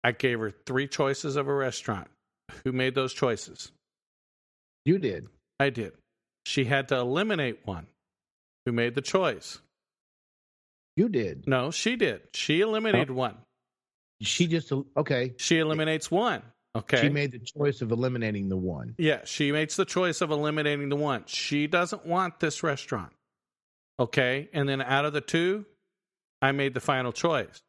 [0.02, 2.08] I gave her three choices of a restaurant.
[2.64, 3.70] Who made those choices?
[4.84, 5.28] You did.
[5.58, 5.92] I did.
[6.46, 7.86] She had to eliminate one.
[8.64, 9.60] Who made the choice?
[10.96, 11.46] You did.
[11.46, 12.22] No, she did.
[12.34, 13.14] She eliminated oh.
[13.14, 13.36] one.
[14.22, 15.34] She just okay.
[15.38, 16.42] She eliminates one.
[16.76, 17.00] Okay.
[17.00, 18.94] She made the choice of eliminating the one.
[18.98, 21.24] Yeah, she makes the choice of eliminating the one.
[21.26, 23.12] She doesn't want this restaurant.
[23.98, 24.48] Okay.
[24.52, 25.66] And then out of the two,
[26.40, 27.60] I made the final choice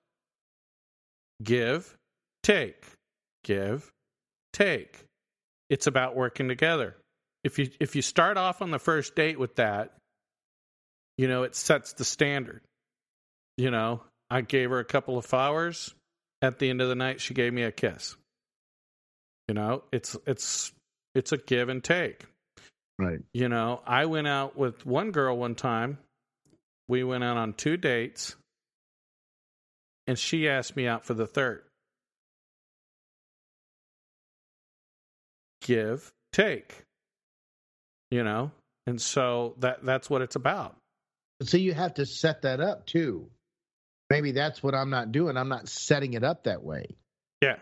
[1.42, 1.98] give,
[2.44, 2.86] take,
[3.44, 3.92] give,
[4.54, 5.06] take.
[5.70, 6.96] It's about working together.
[7.44, 9.94] If you if you start off on the first date with that,
[11.18, 12.62] you know, it sets the standard.
[13.58, 15.94] You know, I gave her a couple of flowers.
[16.42, 18.16] At the end of the night, she gave me a kiss.
[19.48, 20.72] You know, it's it's
[21.14, 22.26] it's a give and take.
[22.98, 23.20] Right.
[23.34, 25.98] You know, I went out with one girl one time.
[26.88, 28.36] We went out on two dates,
[30.08, 31.64] and she asked me out for the third.
[35.62, 36.84] Give, take.
[38.12, 38.52] You know,
[38.86, 40.76] and so that that's what it's about.
[41.44, 43.30] So you have to set that up too.
[44.10, 45.38] Maybe that's what I'm not doing.
[45.38, 46.98] I'm not setting it up that way.
[47.42, 47.56] Yeah.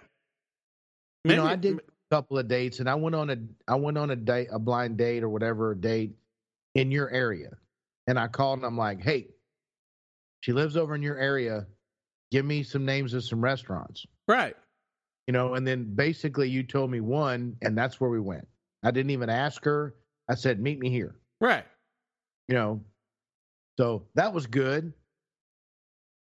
[1.23, 1.81] You know, I did a
[2.15, 3.37] couple of dates, and I went on a
[3.67, 6.15] I went on a date, a blind date or whatever a date
[6.73, 7.51] in your area,
[8.07, 9.27] and I called and I'm like, hey,
[10.41, 11.67] she lives over in your area.
[12.31, 14.05] Give me some names of some restaurants.
[14.27, 14.55] right.
[15.27, 18.47] You know, and then basically you told me one, and that's where we went.
[18.81, 19.93] I didn't even ask her.
[20.29, 21.15] I said, meet me here.
[21.41, 21.65] Right.
[22.47, 22.81] You know,
[23.79, 24.85] so that was good.
[24.85, 24.93] Of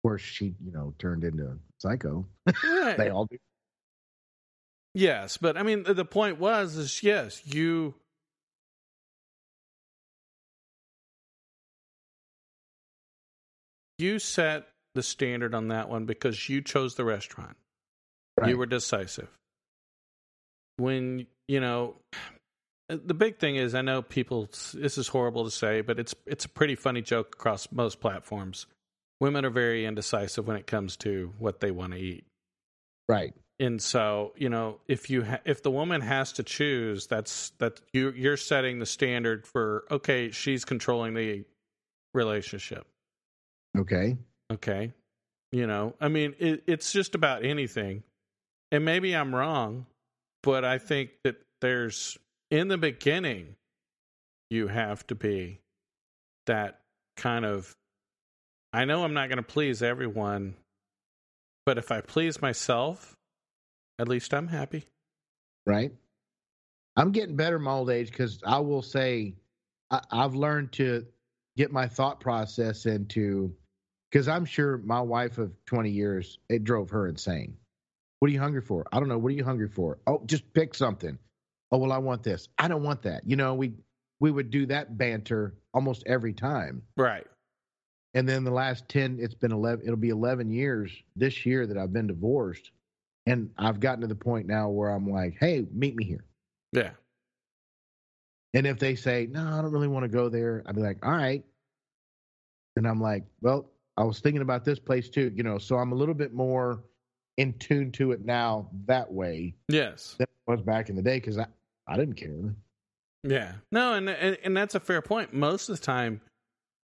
[0.02, 2.26] course, she you know turned into a psycho.
[2.62, 2.96] Right.
[2.96, 3.38] They all do.
[4.94, 7.94] Yes, but I mean the- point was is yes, you
[13.98, 17.56] you set the standard on that one because you chose the restaurant.
[18.38, 18.50] Right.
[18.50, 19.28] You were decisive.
[20.76, 21.96] When, you know,
[22.88, 26.14] Uh, the big thing is I know people this is horrible to say, but it's
[26.26, 28.66] it's a pretty funny joke across most platforms.
[29.20, 32.24] Women are very indecisive when it comes to what they want to eat.
[33.08, 33.34] right.
[33.58, 37.80] And so, you know, if you ha- if the woman has to choose, that's that
[37.94, 41.44] you you're setting the standard for okay, she's controlling the
[42.12, 42.86] relationship.
[43.78, 44.18] Okay.
[44.52, 44.92] Okay.
[45.52, 48.02] You know, I mean, it, it's just about anything.
[48.72, 49.86] And maybe I'm wrong,
[50.42, 52.18] but I think that there's,
[52.50, 53.56] in the beginning,
[54.50, 55.60] you have to be
[56.46, 56.80] that
[57.16, 57.74] kind of,
[58.72, 60.54] I know I'm not going to please everyone,
[61.64, 63.16] but if I please myself,
[63.98, 64.86] at least I'm happy.
[65.66, 65.92] Right.
[66.96, 69.34] I'm getting better my old age because I will say
[69.90, 71.06] I, I've learned to
[71.56, 73.54] get my thought process into
[74.10, 77.56] because I'm sure my wife of 20 years, it drove her insane.
[78.20, 78.86] What are you hungry for?
[78.92, 79.18] I don't know.
[79.18, 79.98] What are you hungry for?
[80.06, 81.18] Oh, just pick something.
[81.72, 82.48] Oh, well, I want this.
[82.58, 83.22] I don't want that.
[83.26, 83.74] You know, we
[84.20, 86.82] we would do that banter almost every time.
[86.96, 87.26] Right.
[88.14, 91.76] And then the last 10, it's been 11, it'll be 11 years this year that
[91.76, 92.70] I've been divorced.
[93.26, 96.24] And I've gotten to the point now where I'm like, hey, meet me here.
[96.72, 96.90] Yeah.
[98.54, 101.04] And if they say, no, I don't really want to go there, I'd be like,
[101.04, 101.44] all right.
[102.76, 105.92] And I'm like, well, I was thinking about this place too, you know, so I'm
[105.92, 106.84] a little bit more
[107.36, 110.16] in tune to it now that way Yes.
[110.18, 111.46] that was back in the day because I,
[111.86, 112.54] I didn't care.
[113.24, 113.52] Yeah.
[113.72, 115.34] No, and, and and that's a fair point.
[115.34, 116.20] Most of the time,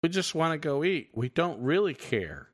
[0.03, 1.09] we just want to go eat.
[1.13, 2.49] We don't really care.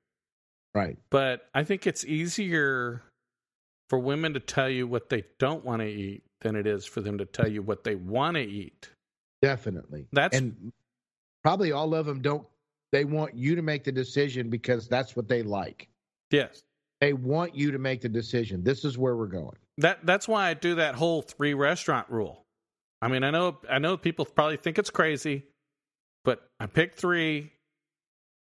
[0.74, 0.98] Right.
[1.10, 3.02] But I think it's easier
[3.90, 7.02] for women to tell you what they don't want to eat than it is for
[7.02, 8.90] them to tell you what they want to eat.
[9.42, 10.08] Definitely.
[10.12, 10.72] That's and
[11.44, 12.46] probably all of them don't,
[12.92, 15.88] they want you to make the decision because that's what they like.
[16.32, 16.64] yes.
[17.06, 18.64] They want you to make the decision.
[18.64, 19.56] This is where we're going.
[19.78, 22.42] That that's why I do that whole three restaurant rule.
[23.00, 25.44] I mean, I know I know people probably think it's crazy,
[26.24, 27.52] but I pick 3.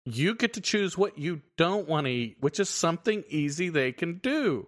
[0.05, 3.91] You get to choose what you don't want to eat, which is something easy they
[3.91, 4.67] can do.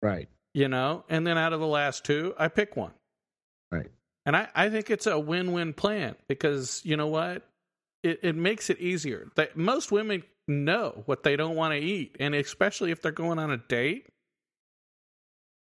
[0.00, 0.30] Right.
[0.54, 2.92] you know and then out of the last two i pick one
[3.70, 3.90] Right.
[4.24, 7.46] and i, I think it's a win-win plan because you know what
[8.02, 12.16] it, it makes it easier that most women know what they don't want to eat
[12.20, 14.06] and especially if they're going on a date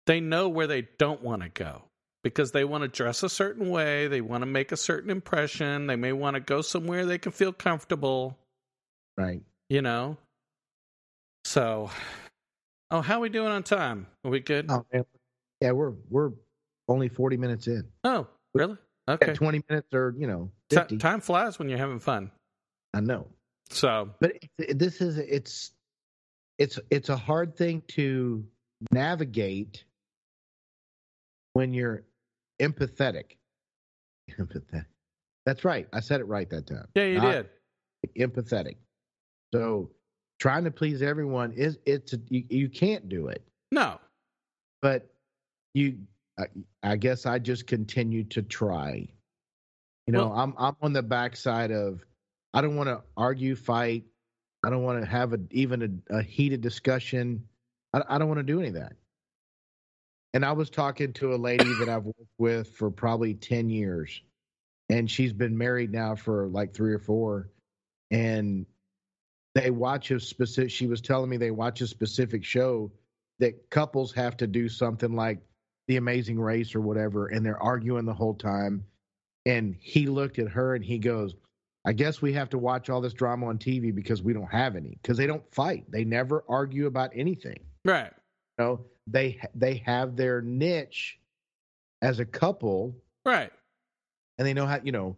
[0.05, 1.83] they know where they don't want to go
[2.23, 5.87] because they want to dress a certain way they want to make a certain impression
[5.87, 8.37] they may want to go somewhere they can feel comfortable
[9.17, 9.41] Right.
[9.69, 10.17] you know
[11.45, 11.89] so
[12.91, 14.85] oh how we doing on time are we good Oh.
[15.61, 16.31] Yeah, we're we're
[16.89, 17.87] only 40 minutes in.
[18.03, 18.77] Oh, really?
[19.07, 19.33] Okay.
[19.33, 20.97] 20 minutes or, you know, 50.
[20.97, 22.31] time flies when you're having fun.
[22.93, 23.27] I know.
[23.73, 25.71] So, But this is it's
[26.57, 28.45] it's it's a hard thing to
[28.91, 29.83] navigate
[31.53, 32.03] when you're
[32.61, 33.37] empathetic.
[34.39, 34.85] Empathetic.
[35.45, 35.87] That's right.
[35.91, 36.87] I said it right that time.
[36.95, 37.49] yeah, you Not did.
[38.17, 38.75] Empathetic.
[39.53, 39.89] So
[40.39, 43.43] trying to please everyone is it's a, you, you can't do it.
[43.71, 43.99] No.
[44.81, 45.09] but
[45.73, 45.97] you
[46.37, 46.45] I,
[46.83, 49.07] I guess i just continue to try
[50.07, 52.01] you know Well- i'm i'm on the backside of
[52.53, 54.03] i don't want to argue fight.
[54.65, 57.43] I don't want to have a even a, a heated discussion.
[57.93, 58.93] I, I don't want to do any of that.
[60.33, 64.21] And i was talking to a lady that i've worked with for probably 10 years
[64.89, 67.49] and she's been married now for like three or four
[68.11, 68.65] and
[69.55, 72.91] they watch a specific she was telling me they watch a specific show
[73.39, 75.39] that couples have to do something like
[75.87, 78.83] the amazing race or whatever and they're arguing the whole time
[79.45, 81.35] and he looked at her and he goes
[81.85, 84.75] i guess we have to watch all this drama on tv because we don't have
[84.75, 88.11] any because they don't fight they never argue about anything Right.
[88.57, 91.19] you know they they have their niche
[92.01, 93.51] as a couple Right.
[94.37, 95.15] and they know how you know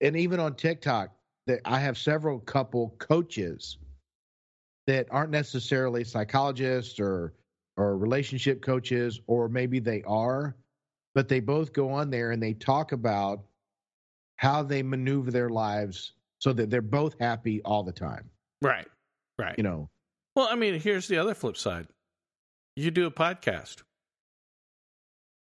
[0.00, 1.10] and even on tiktok
[1.46, 3.78] that i have several couple coaches
[4.86, 7.34] that aren't necessarily psychologists or
[7.76, 10.56] or relationship coaches or maybe they are
[11.14, 13.40] but they both go on there and they talk about
[14.36, 18.28] how they maneuver their lives so that they're both happy all the time
[18.62, 18.88] Right.
[19.38, 19.54] Right.
[19.56, 19.88] you know
[20.34, 21.86] Well, I mean, here's the other flip side.
[22.76, 23.82] You do a podcast.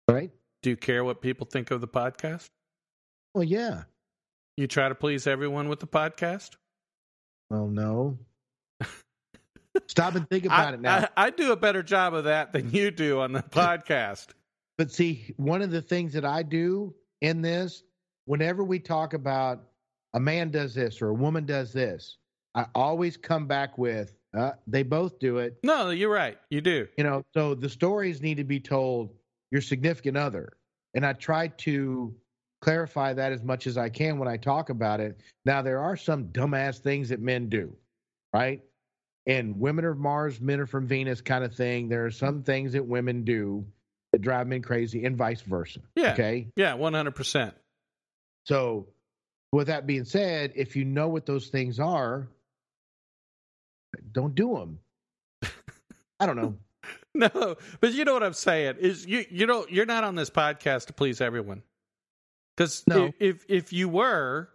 [0.10, 0.32] right
[0.62, 2.50] Do you care what people think of the podcast?
[3.34, 3.84] well yeah
[4.58, 6.52] You try to please everyone with the podcast?
[7.50, 8.18] well no
[9.88, 12.52] stop and think about I, it now I, I do a better job of that
[12.54, 14.28] than you do on the podcast.
[14.78, 17.84] But see, one of the things that I do in this,
[18.26, 19.64] whenever we talk about
[20.14, 22.18] a man does this or a woman does this,
[22.56, 25.58] I always come back with uh, they both do it.
[25.64, 26.38] No, you're right.
[26.50, 26.88] You do.
[26.98, 29.14] You know, so the stories need to be told
[29.52, 30.54] your significant other.
[30.96, 32.16] And I try to
[32.62, 35.20] clarify that as much as I can when I talk about it.
[35.46, 37.76] Now, there are some dumbass things that men do,
[38.34, 38.62] right?
[39.26, 41.90] and women are Mars, men are from Venus kind of thing.
[41.90, 43.66] There are some things that women do
[44.12, 45.80] that drive men crazy and vice versa.
[45.96, 46.14] Yeah.
[46.14, 46.50] Okay.
[46.56, 47.54] Yeah, 100%.
[48.46, 48.88] So,
[49.52, 52.28] with that being said, if you know what those things are,
[54.12, 54.80] don't do them.
[56.20, 56.56] I don't know.
[57.16, 60.32] No, but you know what I'm saying is you you know you're not on this
[60.32, 61.62] podcast to please everyone.
[62.58, 63.12] Because No.
[63.20, 64.50] if if you were,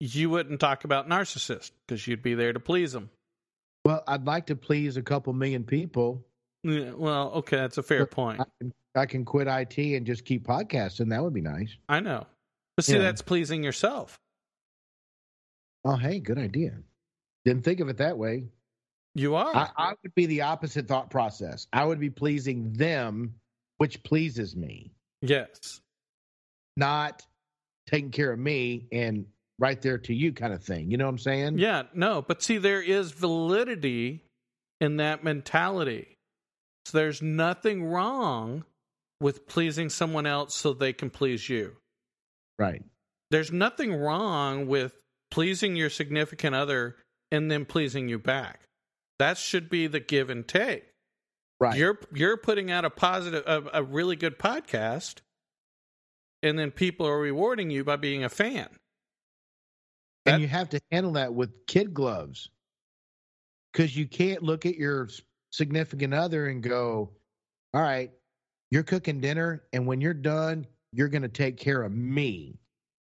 [0.00, 3.10] you wouldn't talk about narcissists because you'd be there to please them.
[3.84, 6.24] Well, I'd like to please a couple million people.
[6.64, 8.40] Yeah, well, okay, that's a fair point.
[8.40, 11.10] I can, I can quit IT and just keep podcasting.
[11.10, 11.76] That would be nice.
[11.88, 12.26] I know,
[12.78, 13.00] but see, Yeah.
[13.00, 14.20] that's pleasing yourself.
[15.84, 16.78] Oh, hey, good idea.
[17.44, 18.44] Didn't think of it that way.
[19.16, 19.52] You are.
[19.52, 21.66] I, I would be the opposite thought process.
[21.72, 23.34] I would be pleasing them,
[23.78, 25.80] which pleases me, yes.
[26.76, 27.26] not
[27.88, 29.26] taking care of me and
[29.58, 30.88] right there to you kind of thing.
[30.92, 31.58] You know what I'm saying?
[31.58, 34.22] Yeah, no, but see, there is validity
[34.80, 36.16] in that mentality.
[36.86, 38.64] So there's nothing wrong
[39.20, 41.74] with pleasing someone else so they can please you.
[42.58, 42.82] Right.
[43.30, 44.94] There's nothing wrong with
[45.30, 46.96] pleasing your significant other
[47.30, 48.62] and then pleasing you back.
[49.18, 50.84] That should be the give and take.
[51.60, 51.76] Right.
[51.76, 55.16] You're you're putting out a positive a, a really good podcast
[56.42, 58.68] and then people are rewarding you by being a fan.
[60.24, 62.48] that- and you have to handle that with kid gloves
[63.72, 65.08] because you can't look at your
[65.50, 67.10] significant other and go,
[67.74, 68.12] all right,
[68.70, 72.58] you're cooking dinner, and when you're done, you're going to take care of me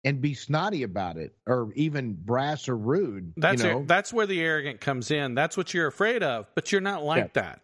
[0.05, 3.33] and be snotty about it or even brass or rude.
[3.37, 3.73] That's you it.
[3.73, 3.85] know?
[3.87, 5.35] that's where the arrogant comes in.
[5.35, 7.61] That's what you're afraid of, but you're not like that.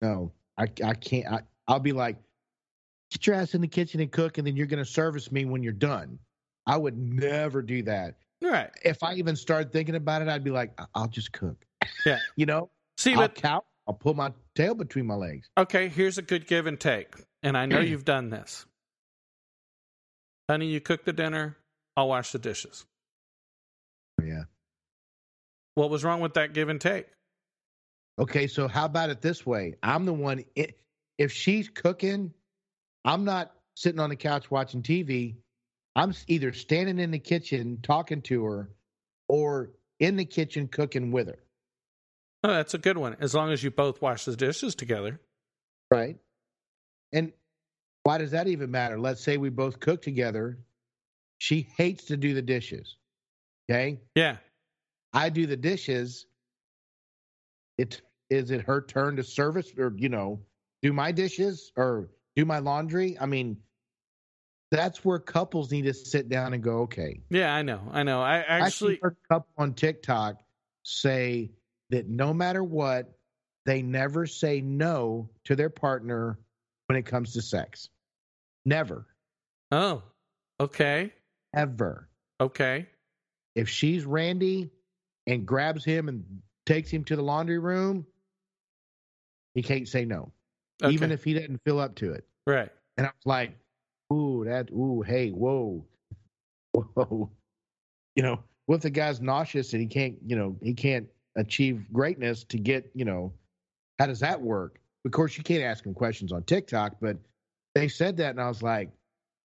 [0.00, 1.26] no, I, I can't.
[1.26, 2.16] I, I'll be like,
[3.10, 5.44] get your ass in the kitchen and cook, and then you're going to service me
[5.44, 6.18] when you're done.
[6.66, 8.16] I would never do that.
[8.40, 8.70] Right.
[8.84, 11.64] If I even started thinking about it, I'd be like, "I- I'll just cook.
[12.06, 12.18] Yeah.
[12.36, 13.64] you know, See, I'll but count.
[13.88, 15.48] I'll pull my tail between my legs.
[15.58, 17.14] okay, here's a good give and take.
[17.42, 18.66] And I know you've done this.
[20.52, 21.56] Honey, you cook the dinner,
[21.96, 22.84] I'll wash the dishes.
[24.20, 24.42] Oh, yeah.
[25.76, 27.06] What was wrong with that give and take?
[28.18, 29.76] Okay, so how about it this way?
[29.82, 30.44] I'm the one.
[31.16, 32.34] If she's cooking,
[33.02, 35.36] I'm not sitting on the couch watching TV.
[35.96, 38.68] I'm either standing in the kitchen talking to her,
[39.30, 41.38] or in the kitchen cooking with her.
[42.44, 43.16] Oh, that's a good one.
[43.20, 45.18] As long as you both wash the dishes together.
[45.90, 46.18] Right.
[47.10, 47.32] And
[48.02, 48.98] why does that even matter?
[48.98, 50.58] Let's say we both cook together.
[51.38, 52.96] She hates to do the dishes.
[53.70, 54.00] Okay.
[54.14, 54.36] Yeah.
[55.12, 56.26] I do the dishes.
[57.78, 60.40] It is it her turn to service or you know
[60.82, 63.16] do my dishes or do my laundry?
[63.20, 63.58] I mean,
[64.70, 66.80] that's where couples need to sit down and go.
[66.82, 67.82] Okay, Yeah, I know.
[67.90, 68.20] I know.
[68.20, 70.36] I I actually, heard a couple on TikTok
[70.82, 71.52] say
[71.90, 73.12] that no matter what,
[73.66, 76.38] they never say no to their partner
[76.92, 77.88] when it comes to sex.
[78.66, 79.06] Never,
[79.70, 80.02] oh,
[80.60, 81.10] okay.
[81.56, 82.06] ever.
[82.38, 82.86] Okay.
[83.54, 84.68] If she's Randy
[85.26, 86.22] and grabs him and
[86.66, 88.06] takes him to the laundry room,
[89.54, 90.32] he can't say no,
[90.82, 90.92] okay.
[90.92, 92.26] even if he doesn't feel up to it.
[92.46, 92.68] right.
[92.98, 93.56] And I was like,
[94.12, 95.82] ooh, that, ooh, hey, whoa,
[96.74, 97.30] whoa.
[98.16, 101.86] You know, what if the guy's nauseous and he can't, you know, he can't achieve
[101.90, 103.32] greatness to get, you know,
[103.98, 104.81] how does that work?
[105.04, 107.16] Of course, you can't ask him questions on TikTok, but
[107.74, 108.90] they said that, and I was like,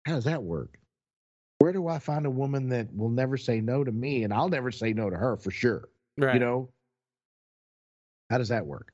[0.05, 0.77] how does that work?
[1.59, 4.49] Where do I find a woman that will never say no to me, and I'll
[4.49, 5.87] never say no to her for sure?
[6.17, 6.33] Right.
[6.33, 6.69] You know,
[8.29, 8.91] how does that work?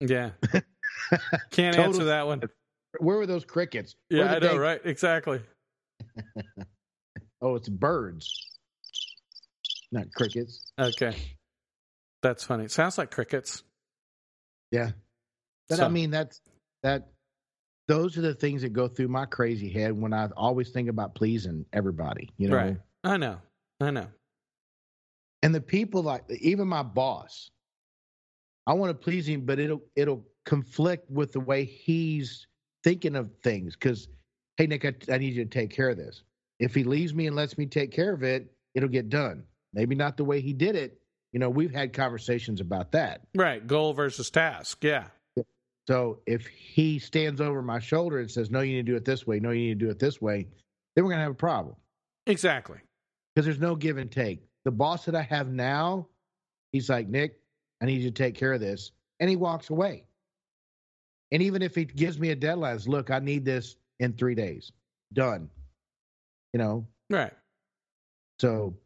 [0.00, 0.30] Yeah.
[1.50, 2.42] Can't answer that one.
[3.00, 3.96] Where were those crickets?
[4.08, 4.80] Yeah, I know, right?
[4.84, 5.40] Exactly.
[7.40, 8.58] Oh, it's birds,
[9.92, 10.72] not crickets.
[10.80, 11.14] Okay.
[12.22, 12.68] That's funny.
[12.68, 13.62] Sounds like crickets.
[14.74, 14.90] Yeah,
[15.68, 16.40] but So- I mean that's
[16.82, 17.08] that.
[17.86, 21.14] Those are the things that go through my crazy head when I always think about
[21.14, 22.30] pleasing everybody.
[22.38, 22.76] You know, Right.
[23.04, 23.38] I know.
[23.80, 24.08] I know.
[25.42, 27.50] and the people like even my boss.
[28.66, 32.46] I want to please him, but it'll it'll conflict with the way he's
[32.82, 33.74] thinking of things.
[33.74, 34.08] Because
[34.56, 36.22] hey, Nick, I, I need you to take care of this.
[36.60, 39.44] If he leaves me and lets me take care of it, it'll get done.
[39.74, 40.98] Maybe not the way he did it.
[41.34, 43.22] You know, we've had conversations about that.
[43.34, 43.66] Right.
[43.66, 44.84] Goal versus task.
[44.84, 45.08] Yeah.
[45.88, 49.04] So if he stands over my shoulder and says, "No, you need to do it
[49.04, 49.40] this way.
[49.40, 50.46] No, you need to do it this way,"
[50.94, 51.74] then we're gonna have a problem
[52.26, 52.78] Exactly.
[53.34, 54.46] because there's no give and take.
[54.64, 56.08] The boss that I have now,
[56.72, 57.38] he's like, "Nick,
[57.82, 60.06] I need you to take care of this," and he walks away.
[61.32, 64.36] And even if he gives me a deadline, says, look, I need this in three
[64.36, 64.70] days,
[65.12, 65.50] done.
[66.52, 67.32] You know, Right.
[68.38, 68.78] so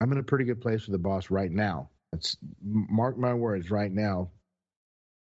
[0.00, 1.90] I'm in a pretty good place with the boss right now.
[2.12, 4.30] That's mark my words right now.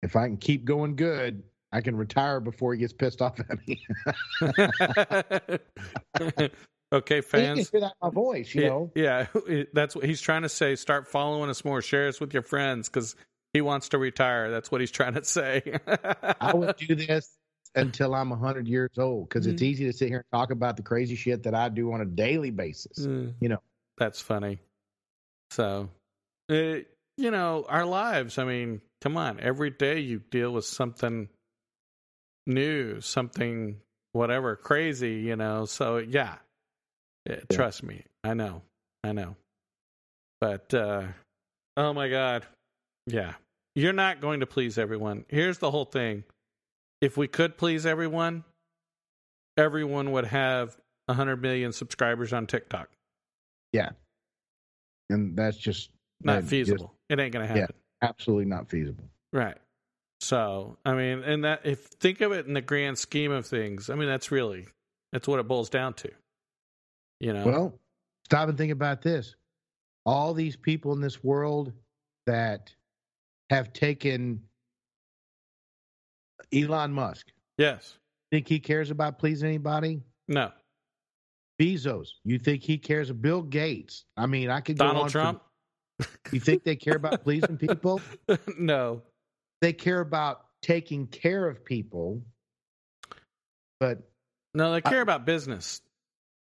[0.01, 3.67] If I can keep going good, I can retire before he gets pissed off at
[3.67, 3.85] me.
[6.93, 7.59] okay, fans.
[7.59, 8.91] You can hear that in my voice, you Yeah, know.
[8.95, 10.75] yeah, that's what he's trying to say.
[10.75, 11.81] Start following us more.
[11.81, 13.15] Share us with your friends because
[13.53, 14.51] he wants to retire.
[14.51, 15.79] That's what he's trying to say.
[16.41, 17.35] I would do this
[17.75, 19.65] until I'm 100 years old because it's Mhm.
[19.65, 22.05] easy to sit here and talk about the crazy shit that I do on a
[22.05, 22.99] daily basis.
[23.07, 23.33] Mm.
[23.39, 23.61] You know.
[23.97, 24.59] That's funny.
[25.51, 25.89] So,
[26.49, 26.53] uh,
[27.17, 28.37] you know, our lives.
[28.37, 29.39] I mean, come on.
[29.39, 31.29] Every day you deal with something
[32.47, 33.77] new, something
[34.11, 35.15] whatever crazy.
[35.15, 35.65] You know.
[35.65, 36.35] So yeah,
[37.25, 37.55] Yeah, Yeah.
[37.55, 38.03] trust me.
[38.23, 38.61] I know.
[39.03, 39.35] I know.
[40.41, 41.03] But uh,
[41.77, 42.45] oh my god,
[43.07, 43.33] yeah.
[43.75, 45.25] You're not going to please everyone.
[45.27, 46.23] Here's the whole thing.
[47.01, 48.45] If we could please everyone,
[49.57, 50.77] everyone would have
[51.07, 52.89] 100 million subscribers on TikTok.
[55.09, 55.89] And that's just
[56.23, 56.93] Not that just feasible.
[57.09, 57.75] it ain't going to happen.
[58.01, 58.07] Yeah.
[58.09, 59.05] absolutely not feasible.
[59.31, 59.57] Right.
[60.21, 63.89] So, I mean, and that if think of it in the grand scheme of things,
[63.89, 64.65] I mean, that's really
[65.11, 66.11] that's what it boils down to.
[67.19, 67.45] You know.
[67.45, 67.79] Well,
[68.25, 69.35] stop and think about this.
[70.05, 71.73] All these people in this world
[72.25, 72.73] that
[73.49, 74.41] have taken
[76.53, 77.97] Elon Musk, yes.
[78.31, 80.01] think he cares about pleasing anybody?
[80.27, 80.51] No.
[81.59, 83.11] Bezos, you think he cares?
[83.11, 84.05] Bill Gates.
[84.17, 85.41] I mean, I could go Donald on Trump?
[86.31, 88.01] You think they care about pleasing people?
[88.59, 89.01] no.
[89.61, 92.21] They care about taking care of people,
[93.79, 94.09] but
[94.53, 95.81] No, they care about business.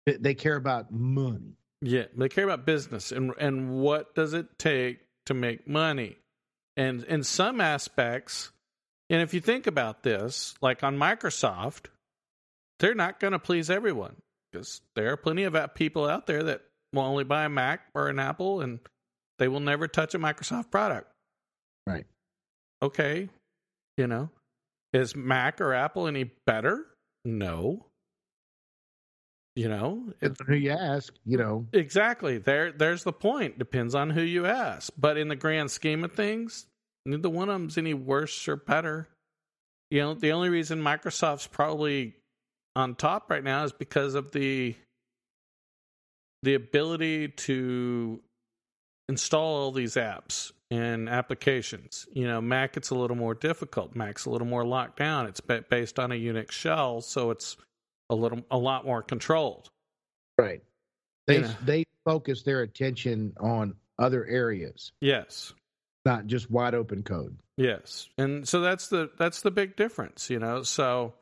[0.05, 1.55] they- they care about money.
[1.82, 6.18] Yeah, they care about business and and what does it take to make money.
[6.76, 8.51] And in some aspects,
[9.10, 11.86] and if you think about this, like on Microsoft,
[12.80, 14.16] they're not going to please everyone
[14.51, 16.61] because there are plenty of people out there that
[16.93, 18.79] will only buy a Mac or an Apple and
[19.37, 21.11] they will never touch a Microsoft product.
[21.87, 22.05] Right.
[22.81, 23.29] Okay.
[23.97, 24.29] You know,
[24.93, 26.85] is Mac or Apple any better?
[27.25, 27.85] No.
[29.55, 31.65] You know, it, who you ask, you know.
[31.73, 32.37] Exactly.
[32.37, 33.59] There there's the point.
[33.59, 34.93] Depends on who you ask.
[34.97, 36.65] But in the grand scheme of things,
[37.05, 39.09] neither one of them's any worse or better.
[39.91, 42.15] You know, the only reason Microsoft's probably
[42.80, 44.75] on top right now is because of the
[46.43, 48.21] the ability to
[49.09, 52.07] install all these apps and applications.
[52.13, 53.95] You know, Mac it's a little more difficult.
[53.95, 55.25] Mac's a little more locked down.
[55.27, 57.57] It's based on a Unix shell, so it's
[58.09, 59.69] a little a lot more controlled.
[60.38, 60.63] Right.
[61.27, 61.55] They You know.
[61.65, 65.53] they focus their attention on other areas, Yes.
[66.05, 67.38] not just wide open code.
[67.57, 68.07] Yes.
[68.17, 70.63] And so that's the that's the big difference, you know.
[70.63, 71.13] So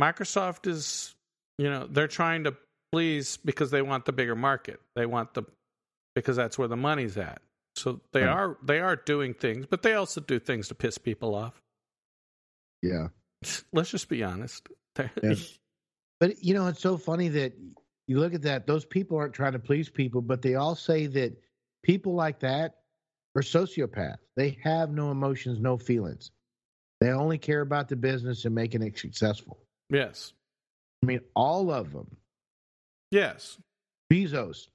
[0.00, 1.14] Microsoft is,
[1.58, 2.56] you know, they're trying to
[2.92, 4.80] please because they want the bigger market.
[4.96, 5.44] They want the
[6.14, 7.40] because that's where the money's at.
[7.76, 11.34] So they are they are doing things, but they also do things to piss people
[11.34, 11.60] off.
[12.82, 13.08] Yeah.
[13.72, 14.68] Let's just be honest.
[15.22, 15.34] Yeah.
[16.20, 17.54] But you know, it's so funny that
[18.06, 18.66] you look at that.
[18.66, 21.32] Those people aren't trying to please people, but they all say that
[21.82, 22.74] people like that
[23.34, 24.18] are sociopaths.
[24.36, 26.30] They have no emotions, no feelings.
[27.00, 29.61] They only care about the business and making it successful.
[29.92, 30.32] Yes.
[31.02, 32.16] I mean, all of them.
[33.10, 33.58] Yes.
[34.12, 34.68] Bezos, is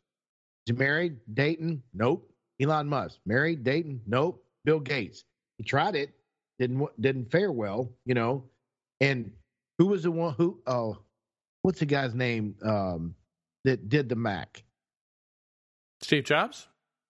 [0.66, 1.18] he married?
[1.34, 1.84] Dayton?
[1.94, 2.32] Nope.
[2.62, 3.64] Elon Musk, married?
[3.64, 4.02] Dayton?
[4.08, 4.44] Nope.
[4.66, 5.24] Bill Gates,
[5.58, 6.10] he tried it,
[6.60, 8.44] didn't didn't fare well, you know.
[9.00, 9.32] And
[9.78, 10.60] who was the one who?
[10.68, 10.98] Oh,
[11.62, 13.16] what's the guy's name um,
[13.64, 14.64] that did the Mac?
[16.02, 16.68] Steve Jobs?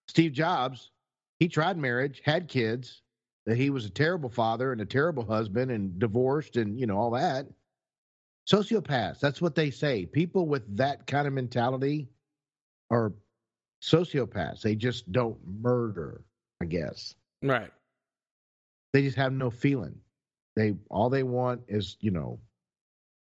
[0.08, 0.92] Steve Jobs.
[1.40, 3.02] He tried marriage, had kids.
[3.48, 6.98] That he was a terrible father and a terrible husband, and divorced, and you know
[6.98, 7.48] all that.
[8.50, 9.20] Sociopaths.
[9.20, 10.06] That's what they say.
[10.06, 12.08] People with that kind of mentality
[12.90, 13.14] are
[13.82, 14.62] sociopaths.
[14.62, 16.24] They just don't murder.
[16.62, 17.72] I guess Right.
[18.94, 20.00] they just have no feeling.
[20.56, 22.40] They all they want is you know.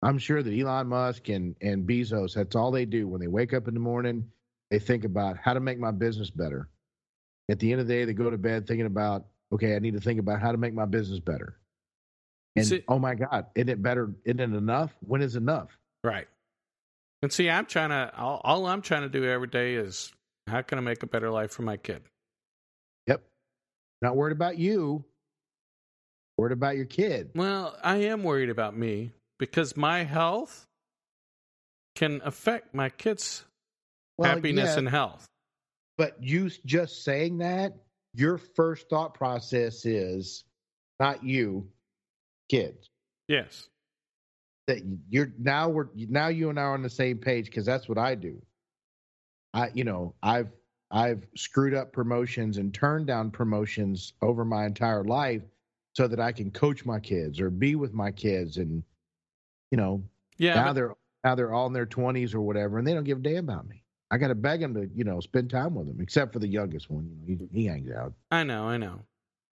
[0.03, 2.35] I'm sure that Elon Musk and and Bezos.
[2.35, 4.31] That's all they do when they wake up in the morning.
[4.69, 6.69] They think about how to make my business better.
[7.49, 9.93] At the end of the day, they go to bed thinking about, okay, I need
[9.93, 11.57] to think about how to make my business better.
[12.57, 14.11] And See- oh my God, isn't it better?
[14.25, 14.95] Isn't it enough?
[15.01, 15.77] When is enough?
[16.03, 16.27] Right.
[17.21, 20.11] And see, I'm trying to all, all I'm trying to do every day is
[20.47, 22.03] how can I make a better life for my kid?
[23.07, 23.23] Yep.
[24.01, 25.03] Not worried about you.
[26.37, 27.31] Worried about your kid.
[27.33, 30.67] Well, I am worried about me because my health
[31.95, 33.43] can affect my kids'
[34.19, 35.25] Well, happiness yeah, and health.
[35.97, 37.73] but you just saying that,
[38.13, 40.43] your first thought process is
[40.99, 41.67] not you,
[42.49, 42.89] kids.
[43.27, 43.69] Yes.
[44.67, 44.79] That
[45.09, 47.97] you're now we're now you and I are on the same page because that's what
[47.97, 48.41] I do.
[49.53, 50.49] I you know I've
[50.91, 55.41] I've screwed up promotions and turned down promotions over my entire life
[55.95, 58.83] so that I can coach my kids or be with my kids and
[59.71, 60.03] you know
[60.37, 63.03] Yeah, now but- they're now they're all in their 20s or whatever and they don't
[63.03, 63.83] give a damn about me.
[64.11, 66.47] I got to beg them to, you know, spend time with them except for the
[66.47, 68.13] youngest one, you know, he, he hangs out.
[68.31, 69.01] I know, I know.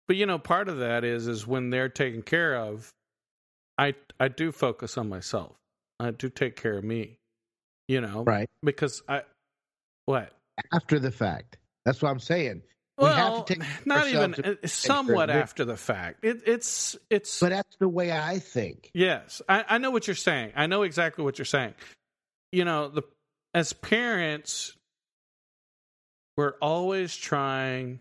[0.09, 2.91] But you know, part of that is is when they're taken care of,
[3.77, 5.55] I I do focus on myself.
[5.99, 7.19] I do take care of me.
[7.87, 8.49] You know, Right.
[8.63, 9.21] Because I
[10.05, 10.33] what?
[10.73, 11.59] After the fact.
[11.85, 12.63] That's what I'm saying.
[12.97, 16.25] We have to Well, take not even uh, somewhat after the fact.
[16.25, 18.89] It, it's it's But that's the way I think.
[18.95, 19.43] yes.
[19.47, 20.53] I, I know what you're saying.
[20.55, 21.75] I know exactly what you're saying.
[22.51, 23.03] You know, the
[23.53, 24.75] as parents,
[26.35, 27.99] we're always trying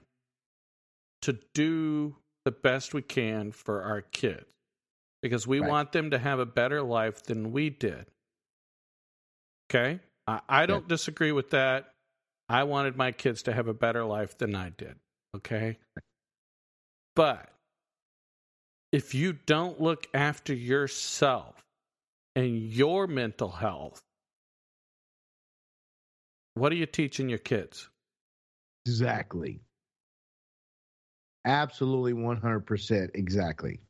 [1.22, 4.46] to do the best we can for our kids
[5.22, 5.68] because we Right.
[5.68, 8.06] want them to have a better life than we did.
[9.70, 10.00] Okay?
[10.26, 11.92] I, I don't disagree with that.
[12.48, 14.96] I wanted my kids to have a better life than I did.
[15.36, 15.78] Okay?
[17.14, 17.50] But
[18.92, 21.62] if you don't look after yourself
[22.34, 24.00] and your mental health,
[26.54, 27.88] what are you teaching your kids?
[28.86, 29.60] Exactly.
[31.44, 33.80] Absolutely 100% exactly.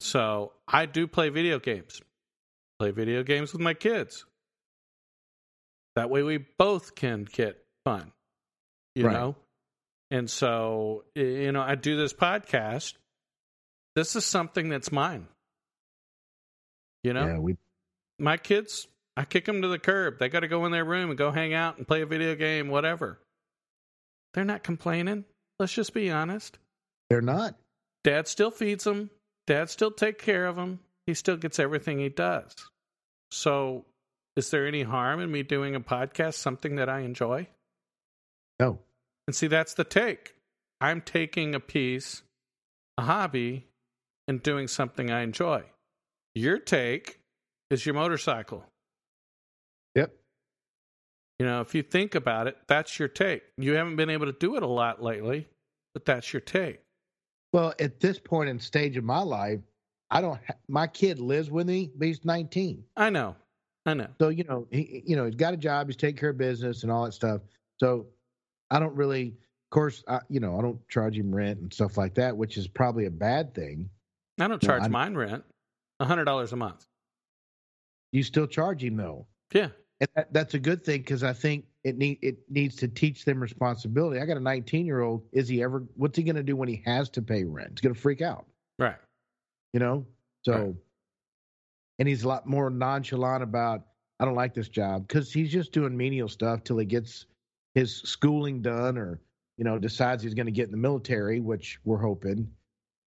[0.00, 2.00] So I do play video games.
[2.78, 4.24] Play video games with my kids.
[5.94, 8.12] That way we both can get fun.
[8.94, 9.12] You Right.
[9.14, 9.36] know?
[10.10, 12.94] And so you know, I do this podcast.
[13.94, 15.26] This is something that's mine.
[17.02, 17.26] You know?
[17.26, 17.56] Yeah, we
[18.18, 20.18] my kids, I kick them to the curb.
[20.18, 22.34] They got to go in their room and go hang out and play a video
[22.34, 23.18] game, whatever.
[24.34, 25.24] They're not complaining.
[25.58, 26.58] Let's just be honest.
[27.08, 27.54] they're not.
[28.04, 29.10] Dad still feeds them.
[29.46, 30.80] Dad still take care of them.
[31.06, 32.52] He still gets everything he does.
[33.30, 33.84] So,
[34.36, 37.46] is there any harm in me doing a podcast, something that I enjoy?
[38.60, 38.78] No.
[39.26, 40.34] And see, that's the take.
[40.80, 42.22] I'm taking a piece,
[42.98, 43.66] a hobby,
[44.28, 45.62] and doing something I enjoy.
[46.34, 47.20] Your take
[47.70, 48.64] is your motorcycle.
[51.38, 53.42] You know, if you think about it, that's your take.
[53.58, 55.46] You haven't been able to do it a lot lately,
[55.92, 56.80] but that's your take.
[57.52, 59.60] Well, at this point in stage of my life,
[60.10, 60.40] I don't.
[60.46, 62.84] Ha- my kid lives with me, but he's 19.
[62.96, 63.36] I know.
[63.84, 64.08] I know.
[64.20, 66.82] So you know, he you know he's got a job, he's taking care of business
[66.82, 67.42] and all that stuff.
[67.78, 68.06] So
[68.70, 71.96] I don't really, of course, I, you know, I don't charge him rent and stuff
[71.98, 73.90] like that, which is probably a bad thing.
[74.40, 75.44] I don't charge I- mine rent.
[76.00, 76.86] $100 a month.
[78.12, 79.68] You still charge him though, Yeah.
[80.00, 83.24] And that, that's a good thing because I think it need it needs to teach
[83.24, 84.20] them responsibility.
[84.20, 85.22] I got a 19 year old.
[85.32, 85.84] Is he ever?
[85.96, 87.70] What's he going to do when he has to pay rent?
[87.72, 88.46] He's going to freak out.
[88.78, 88.96] Right.
[89.72, 90.06] you know
[90.44, 90.74] so Right.
[91.98, 93.86] and he's a lot more nonchalant about
[94.20, 97.26] i don't like this job because he's just doing menial stuff till he gets
[97.74, 99.20] his schooling done or
[99.58, 102.50] you know decides he's going to get in the military which we're hoping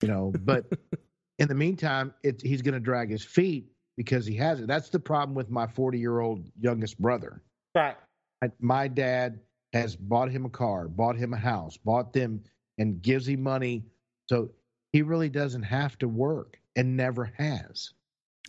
[0.02, 0.66] you know but
[1.40, 3.68] in the meantime it, he's going to drag his feet
[4.00, 7.42] because he has it that's the problem with my 40 year old youngest brother
[7.76, 7.98] Right.
[8.42, 9.42] I- my dad
[9.74, 12.44] has bought him a car, bought him a house, bought them
[12.80, 13.84] and gives him money.
[14.30, 14.50] So
[14.94, 17.94] he really doesn't have to work and never has.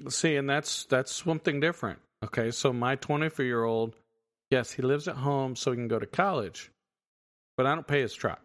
[0.09, 1.99] See, and that's that's something different.
[2.25, 3.95] Okay, so my 24 year old,
[4.51, 6.71] yes, he lives at home so he can go to college,
[7.59, 8.41] but I don't pay his truck.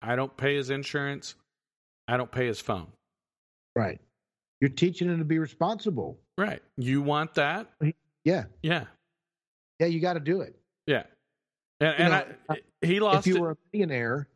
[0.00, 1.34] I don't pay his insurance.
[2.08, 2.86] I don't pay his phone.
[3.76, 4.00] Right.
[4.60, 6.18] You're teaching him to be responsible.
[6.36, 6.62] Right.
[6.76, 7.68] You want that?
[8.24, 8.44] Yeah.
[8.62, 8.84] Yeah.
[9.78, 10.54] Yeah, you got to do it.
[10.86, 11.04] Yeah.
[11.80, 13.40] And, and know, I, he lost if you it.
[13.40, 14.28] were a millionaire,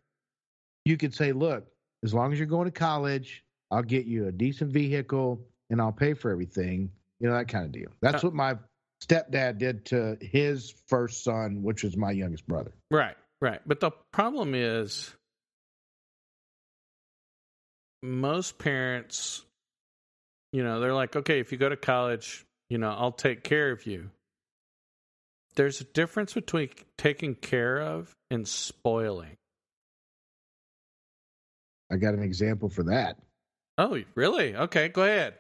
[0.86, 1.66] you could say, look,
[2.02, 5.92] as long as you're going to college, I'll get you a decent vehicle and I'll
[5.92, 6.90] pay for everything.
[7.20, 7.88] You know, that kind of deal.
[8.00, 8.56] That's Uh, what my
[9.02, 12.72] stepdad did to his first son, which was my youngest brother.
[12.90, 13.60] Right, right.
[13.66, 15.14] But the problem is
[18.02, 19.44] most parents,
[20.54, 23.72] you know, they're like, okay, if you go to college, you know, I'll take care
[23.72, 24.10] of you.
[25.56, 29.36] There's a difference between taking care of and spoiling.
[31.90, 33.18] I got an example for that.
[33.78, 34.54] Oh, really?
[34.54, 35.34] Okay, go ahead.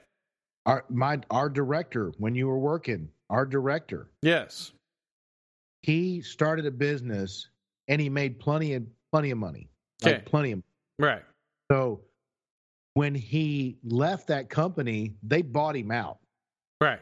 [0.66, 4.72] Our my our director, when you were working, our director, Yes.
[5.82, 7.48] he started a business
[7.86, 9.68] and he made plenty of plenty of money.
[10.02, 10.24] Like Okay.
[10.26, 10.62] plenty of
[10.98, 11.22] Right.
[11.70, 12.00] so
[12.94, 16.18] when he left that company, they bought him out
[16.80, 17.00] Right.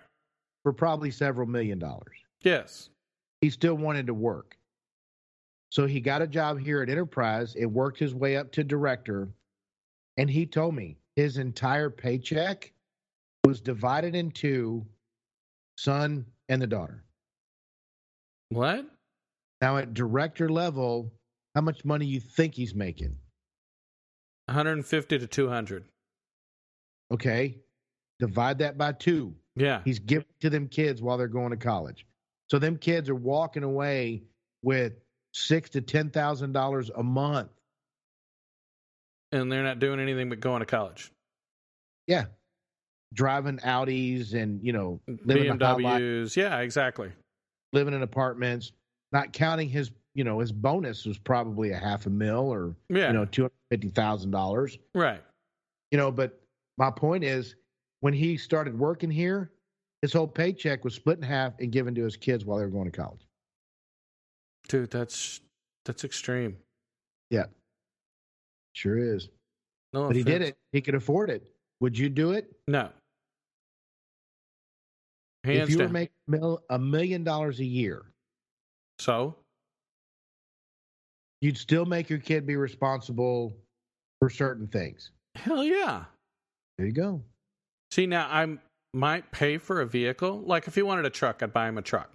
[0.65, 2.17] for probably several million dollars.
[2.43, 2.89] Yes.
[3.41, 4.57] He still wanted to work.
[5.71, 7.55] So he got a job here at Enterprise.
[7.57, 9.29] It worked his way up to director.
[10.19, 12.73] And he told me his entire paycheck
[13.45, 14.85] was divided into
[15.79, 17.03] son and the daughter.
[18.51, 18.87] What?
[19.61, 21.11] Now at director level,
[21.55, 23.17] how much money you think he's making?
[24.47, 25.85] 150 to 200.
[27.13, 27.59] Okay.
[28.19, 29.35] Divide that by two.
[29.57, 29.81] Yeah.
[29.85, 32.07] He's giving to them kids while they're going to college.
[32.51, 34.23] So them kids are walking away
[34.63, 34.93] with
[35.35, 37.51] six to ten thousand dollars a month.
[39.33, 41.11] And they're not doing anything but going to college.
[42.07, 42.27] Yeah.
[43.15, 46.37] Driving Audis and, you know, living the high life, BMWs.
[46.37, 47.11] Yeah, exactly.
[47.73, 48.73] living in apartments,
[49.13, 53.09] not counting his, you know, his bonus was probably a half a mil or, Yeah.
[53.09, 54.79] you know, two hundred fifty thousand dollars.
[54.95, 55.23] right.
[55.91, 56.41] You know, but
[56.79, 57.55] my point is
[58.01, 59.51] when he started working here,
[60.01, 62.71] his whole paycheck was split in half and given to his kids while they were
[62.71, 63.21] going to college.
[64.69, 65.41] Dude, that's
[65.85, 66.57] that's extreme.
[67.31, 67.47] Yeah,
[68.75, 69.29] sure is.
[69.93, 70.57] No But he did it.
[70.73, 71.43] He could afford it.
[71.81, 72.51] Would you do it?
[72.69, 72.89] No.
[75.45, 75.93] Hands if you were down.
[75.93, 78.05] making a million dollars a year,
[78.99, 79.35] so,
[81.43, 83.53] you'd still make your kid be responsible
[84.21, 85.11] for certain things.
[85.35, 86.05] hell yeah.
[86.79, 87.23] There you go.
[87.91, 88.57] See, now I
[88.95, 90.41] might pay for a vehicle.
[90.41, 92.11] Like if he wanted a truck, I'd buy him a truck.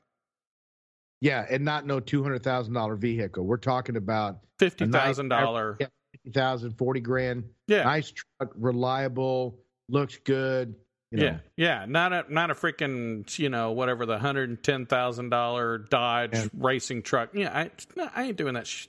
[1.22, 3.44] Yeah, and not no two hundred thousand dollar vehicle.
[3.44, 5.78] We're talking about Fifty A nice thousand dollar.
[5.80, 5.88] Yeah.
[6.14, 7.44] fifty thousand, forty grand.
[7.68, 7.84] Yeah.
[7.84, 9.60] Nice truck, reliable,
[9.90, 10.76] looks good.
[11.12, 14.62] You know, Yeah, yeah, not a not a freaking you know whatever the hundred and
[14.64, 16.48] ten thousand dollar Dodge Yeah.
[16.54, 17.30] racing truck.
[17.34, 18.68] Yeah, I no, I ain't doing that.
[18.68, 18.88] Sh-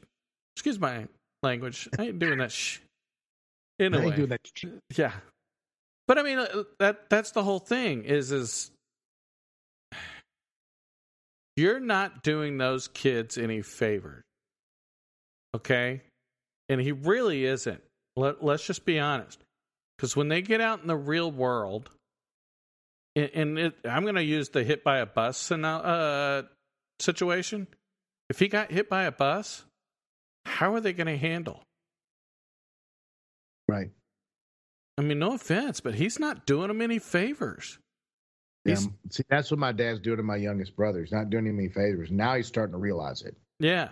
[0.58, 1.06] Excuse my
[1.44, 1.88] language.
[1.96, 2.50] I ain't doing that.
[2.50, 2.80] Sh-
[3.80, 4.40] I anyway, ain't doing that.
[4.96, 5.12] yeah,
[6.08, 8.02] but I mean uh, that that's the whole thing.
[8.04, 8.72] Is is
[11.56, 14.22] you're not doing those kids any favor.
[15.54, 16.02] okay?
[16.68, 17.80] And he really isn't.
[18.16, 19.38] Let Let's just be honest,
[19.96, 21.88] because when they get out in the real world
[23.16, 26.42] and- and it, I'm going to use the hit by a bus scenario- uh,
[27.00, 27.68] situation.
[28.28, 29.64] If he got hit by a bus,
[30.48, 31.62] how are they going to handle?
[33.68, 33.90] Right.
[34.96, 37.78] I mean, no offense, but he's not doing them any favors.
[38.64, 41.00] Yeah, He's- see, that's what my dad's doing to my youngest brother.
[41.00, 42.10] He's not doing him any favors.
[42.10, 43.36] Now he's starting to realize it.
[43.60, 43.90] Yeah,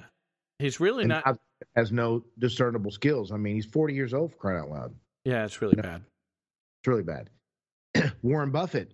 [0.59, 1.39] he's really And not.
[1.77, 3.31] has no discernible skills.
[3.33, 4.95] I mean, he's 40 years old for crying out loud.
[5.25, 5.83] Yeah, it's really No.
[5.83, 6.03] bad.
[6.81, 7.31] It's really bad.
[8.23, 8.93] Warren Buffett,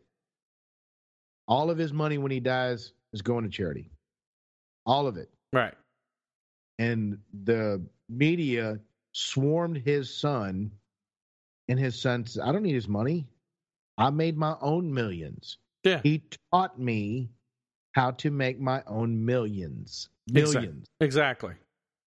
[1.48, 3.90] all of his money when he dies is going to charity.
[4.86, 5.30] All of it.
[5.52, 5.74] Right.
[6.78, 8.80] And the media
[9.12, 10.70] swarmed his son,
[11.68, 13.26] and his son says, I don't need his money.
[13.98, 15.58] I made my own millions.
[15.84, 16.00] Yeah.
[16.02, 17.30] He taught me
[17.92, 20.08] how to make my own millions.
[20.30, 20.86] Millions.
[21.00, 21.54] Exactly.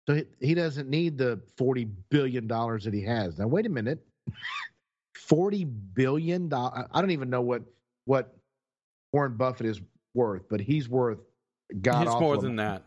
[0.07, 3.39] So he, he doesn't need the $40 billion that he has.
[3.39, 4.05] Now, wait a minute.
[5.17, 6.53] $40 billion?
[6.53, 7.63] I don't even know what,
[8.05, 8.37] what
[9.13, 9.81] Warren Buffett is
[10.15, 11.19] worth, but he's worth
[11.81, 12.83] God he's more than that.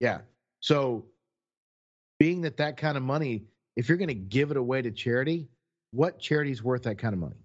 [0.00, 0.20] Yeah.
[0.64, 1.04] So,
[2.18, 3.44] being that that kind of money,
[3.76, 5.46] if you're going to give it away to charity,
[5.90, 7.36] what charity is worth that kind of money?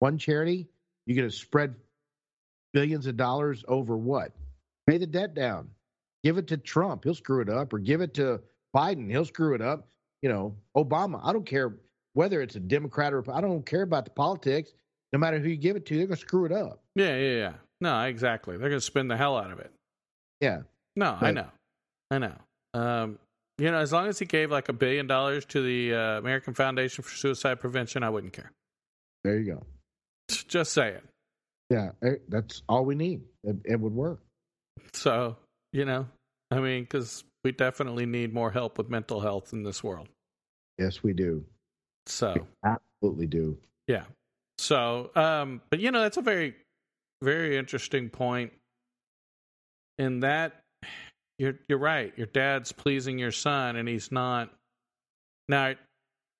[0.00, 0.68] One charity,
[1.06, 1.74] you're going to spread
[2.74, 4.32] billions of dollars over what?
[4.86, 5.70] Pay the debt down.
[6.22, 8.42] Give it to Trump, he'll screw it up, or give it to
[8.76, 9.88] Biden, he'll screw it up.
[10.20, 11.78] You know, Obama, I don't care
[12.12, 14.74] whether it's a Democrat or I don't care about the politics.
[15.14, 16.82] No matter who you give it to, they're going to screw it up.
[16.94, 17.52] Yeah, yeah, yeah.
[17.80, 18.58] No, exactly.
[18.58, 19.72] They're going to spin the hell out of it.
[20.40, 20.60] Yeah.
[20.96, 21.48] No, I know.
[22.10, 22.34] I know.
[22.74, 23.18] Um,
[23.58, 26.54] you know, as long as he gave like a billion dollars to the uh, American
[26.54, 28.52] Foundation for Suicide Prevention, I wouldn't care.
[29.24, 29.62] There you go.
[30.28, 31.00] Just saying.
[31.70, 33.22] Yeah, eh, that's all we need.
[33.44, 34.20] It, it would work.
[34.92, 35.36] So,
[35.72, 36.06] you know,
[36.50, 40.08] I mean, because we definitely need more help with mental health in this world.
[40.78, 41.44] Yes, we do.
[42.06, 43.58] So, Absolutely do.
[43.88, 44.04] yeah.
[44.58, 46.54] So, um, but you know, that's a very,
[47.22, 48.52] very interesting point.
[49.98, 50.62] In that,
[51.38, 52.12] you're you're right.
[52.16, 54.50] Your dad's pleasing your son, and he's not.
[55.48, 55.74] Now,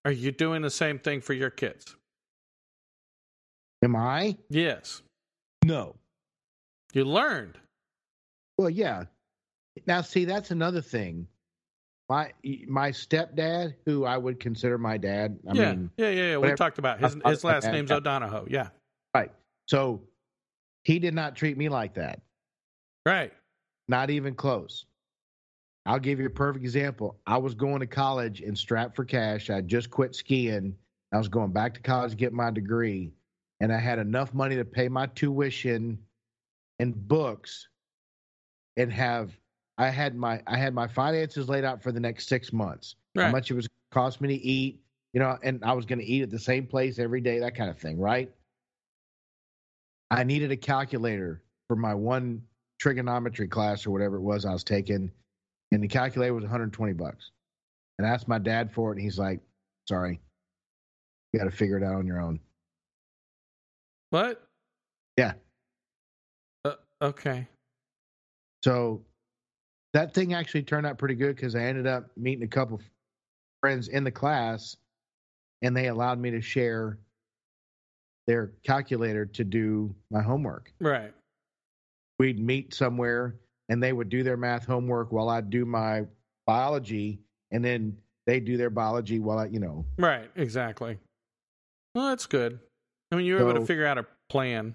[0.05, 1.97] are you doing the same thing for your kids?
[3.83, 4.37] Am I?
[4.51, 5.03] Yes.
[5.65, 5.97] No.
[6.93, 7.59] You learned.
[8.59, 9.05] Well, yeah.
[9.87, 11.27] Now, see, that's another thing.
[12.09, 12.33] My
[12.69, 15.39] my stepdad, who I would consider my dad.
[15.49, 15.71] I yeah.
[15.71, 16.37] mean, yeah, yeah, yeah.
[16.39, 18.47] We talked about his his last name's O'Donohoe.
[18.49, 18.69] Yeah.
[19.15, 19.33] right.
[19.67, 20.03] So
[20.85, 22.23] he did not treat me like that.
[23.05, 23.33] Right.
[23.89, 24.87] Not even close.
[25.85, 27.17] I'll give you a perfect example.
[27.27, 29.51] I was going to college and strapped for cash.
[29.51, 30.77] I just quit skiing.
[31.13, 33.13] I was going back to college to get my degree,
[33.61, 35.99] and I had enough money to pay my tuition
[36.81, 37.69] and books,
[38.77, 39.39] and have
[39.79, 42.97] I had my I had my finances laid out for the next six months.
[43.17, 44.81] How much it was cost me to eat,
[45.13, 47.55] you know, and I was going to eat at the same place every day, that
[47.55, 48.31] kind of thing, right?
[50.11, 52.43] I needed a calculator for my one
[52.79, 55.11] trigonometry class or whatever it was I was taking,
[55.73, 57.31] and the calculator was 120 bucks.
[57.99, 59.41] And I asked my dad for it, and he's like,
[59.89, 60.21] "Sorry,
[61.33, 62.41] you got to figure it out on your own."
[64.11, 64.47] What?
[65.17, 65.33] Yeah.
[66.65, 67.49] Uh, okay.
[68.63, 69.03] So
[69.95, 72.81] that thing actually turned out pretty good because I ended up meeting a couple
[73.61, 74.77] friends in the class,
[75.63, 76.99] and they allowed me to share
[78.27, 80.73] their calculator to do my homework.
[80.81, 81.15] Right.
[82.19, 83.37] We'd meet somewhere,
[83.69, 86.05] and they would do their math homework while I'd do my
[86.47, 89.85] biology, and then they'd do their biology while I, you know.
[89.99, 90.31] Right.
[90.37, 90.99] Exactly.
[91.95, 92.59] Well, that's good.
[93.13, 94.75] I mean, you were able to figure out a plan.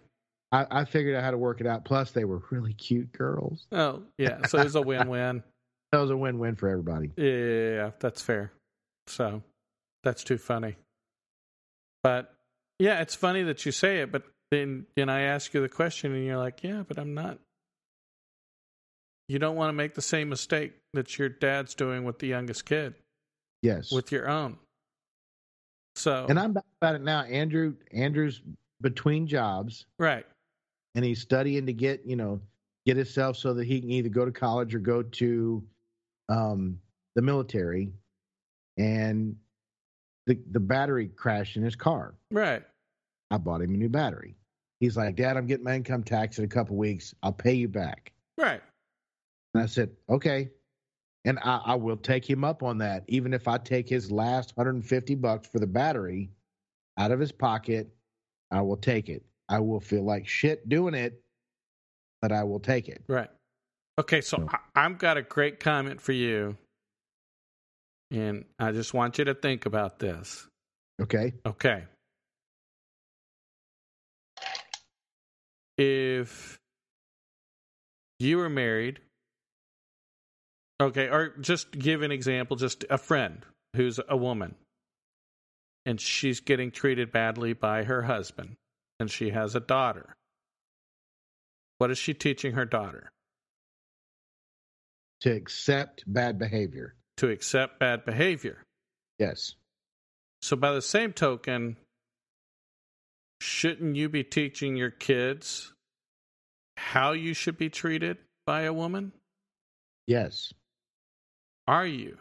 [0.51, 1.85] I, I figured out how to work it out.
[1.85, 3.67] Plus, they were really cute girls.
[3.71, 4.45] Oh, yeah.
[4.47, 5.43] So it was a win-win.
[5.91, 7.11] That was a win-win for everybody.
[7.17, 8.53] Yeah, that's fair.
[9.07, 9.43] So
[10.05, 10.77] that's too funny.
[12.01, 12.33] But
[12.79, 16.13] yeah, it's funny that you say it, but then then I ask you the question
[16.13, 17.39] and you're like, Yeah, but I'm not
[19.27, 22.65] you don't want to make the same mistake that your dad's doing with the youngest
[22.65, 22.95] kid,
[23.61, 23.89] Yes.
[23.91, 24.57] with your own.
[25.95, 27.21] So and I'm back about it now.
[27.23, 28.41] Andrew, Andrew's
[28.81, 29.85] between jobs.
[29.99, 30.25] right.
[30.95, 32.41] and he's studying to get you know
[32.85, 35.63] get himself so that he can either go to college or go to
[36.29, 36.79] um,
[37.15, 37.91] the military
[38.77, 39.35] and
[40.25, 42.63] the the battery crashed in his car Right.
[43.29, 44.35] i bought him a new battery
[44.82, 47.69] he's like dad i'm getting my income tax in a couple weeks i'll pay you
[47.69, 48.61] back Right.
[49.53, 50.49] and i said okay
[51.23, 54.57] and I, I will take him up on that even if i take his last
[54.57, 56.32] 150 bucks for the battery
[56.97, 57.88] out of his pocket
[58.51, 61.21] i will take it i will feel like shit doing it
[62.21, 63.29] but i will take it Right.
[63.99, 66.57] Okay, so So- I, I've got a great comment for you.
[68.09, 70.47] And I just want you to think about this.
[71.01, 71.84] okay Okay.
[75.78, 76.59] If
[78.19, 78.99] you were married,
[80.82, 83.45] okay, or just give an example, just a friend
[83.76, 84.55] who's a woman,
[85.86, 88.55] and she's getting treated badly by her husband,
[88.99, 90.15] and she has a daughter.
[91.78, 93.11] What is she teaching her daughter?
[95.22, 96.95] to accept bad behavior.
[97.17, 98.63] To accept bad behavior.
[99.19, 99.55] Yes.
[100.41, 101.78] So, by the same token,
[103.41, 105.73] shouldn't you be teaching your kids
[106.77, 109.11] how you should be treated by a woman?
[110.05, 110.53] Yes.
[111.67, 112.17] Are you?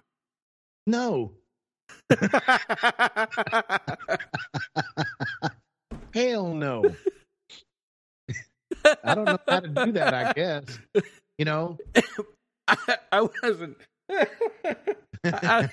[0.86, 1.32] No.
[6.14, 6.84] Hell no.
[9.04, 10.78] I don't know how to do that, I guess.
[11.38, 11.78] You know?
[12.68, 13.76] I, I wasn't.
[15.24, 15.68] I,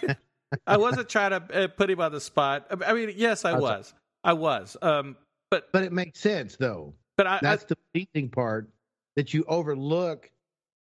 [0.66, 2.68] I wasn't trying to uh, put him on the spot.
[2.86, 3.94] I mean, yes, I was.
[4.24, 4.76] I was.
[4.82, 5.16] Um,
[5.52, 6.94] but But it makes sense though.
[7.18, 8.70] but I, I That's the pleasing part
[9.16, 10.30] that you overlook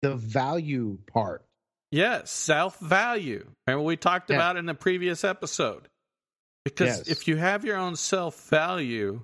[0.02, 1.44] the value part.
[1.92, 3.48] Yes, self value.
[3.66, 4.36] Remember we talked Yeah.
[4.38, 5.88] about in the previous episode.
[6.66, 7.08] Because Yes.
[7.08, 9.24] if you have your own self value,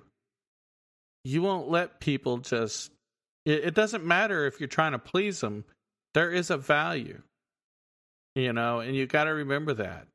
[1.24, 2.90] you won't let people just.
[3.44, 5.64] It, it doesn't matter if you're trying to please them.
[6.14, 7.20] There is a value,
[8.34, 10.06] you know, and you got to remember that.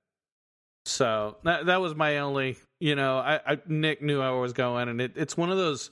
[0.85, 4.89] So that that was my only, you know, I, I Nick knew I was going,
[4.89, 5.91] and it, it's one of those.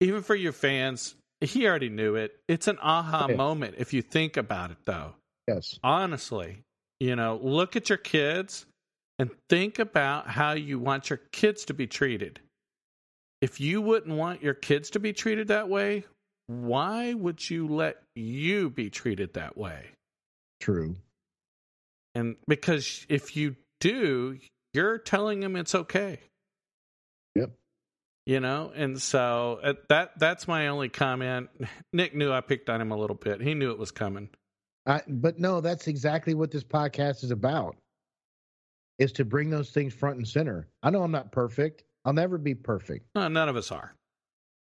[0.00, 2.38] Even for your fans, he already knew it.
[2.48, 3.36] It's an aha Yeah.
[3.36, 5.14] moment if you think about it, though
[5.48, 5.78] Yes.
[5.82, 6.58] honestly,
[7.00, 8.66] you know, look at your kids
[9.18, 12.40] and think about how you want your kids to be treated.
[13.40, 16.04] If you wouldn't want your kids to be treated that way,
[16.46, 19.86] why would you let you be treated that way?
[20.60, 20.96] True.
[22.14, 24.38] And because if you do,
[24.76, 26.20] you're telling them it's okay.
[27.34, 27.50] Yep.
[28.26, 31.48] You know, and so uh, that that's my only comment.
[31.92, 33.40] Nick knew I picked on him a little bit.
[33.40, 34.28] He knew it was coming.
[34.86, 37.76] I, but no, that's exactly what this podcast is about.
[38.98, 40.68] Is to bring those things front and center.
[40.82, 41.84] I know I'm not perfect.
[42.04, 43.06] I'll never be perfect.
[43.14, 43.94] Uh, none of us are.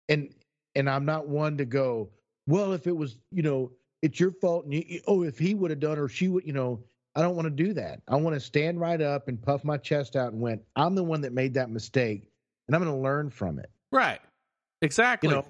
[0.09, 0.33] and
[0.75, 2.11] and I'm not one to go,
[2.47, 3.71] well, if it was, you know,
[4.01, 6.53] it's your fault, and you- oh, if he would have done or she would, you
[6.53, 6.81] know,
[7.15, 8.01] I don't want to do that.
[8.07, 11.03] I want to stand right up and puff my chest out and went, I'm the
[11.03, 12.29] one that made that mistake,
[12.67, 13.69] and I'm going to learn from it.
[13.91, 14.19] Right.
[14.81, 15.29] Exactly.
[15.29, 15.45] You know,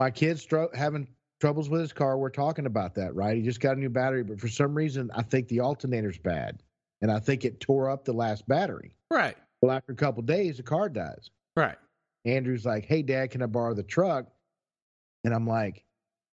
[0.00, 1.06] my kid's stro- having
[1.40, 2.16] troubles with his car.
[2.16, 3.36] We're talking about that, right?
[3.36, 6.62] He just got a new battery, but for some reason, I think the alternator's bad,
[7.02, 8.94] and I think it tore up the last battery.
[9.10, 9.36] right.
[9.60, 11.30] Well, after a couple days, the car dies.
[11.56, 11.76] Right.
[12.24, 14.26] Andrew's like, "Hey, Dad, can I borrow the truck?"
[15.22, 15.84] And I'm like,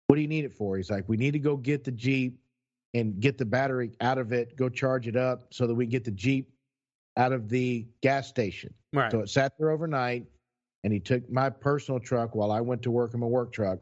[0.08, 2.38] "What do you need it for?" He's like, "We need to go get the Jeep
[2.94, 6.04] and get the battery out of it, go charge it up, so that we get
[6.04, 6.54] the Jeep
[7.18, 9.12] out of the gas station." Right.
[9.12, 10.26] So it sat there overnight,
[10.84, 13.80] and he took my personal truck while I went to work in my work truck,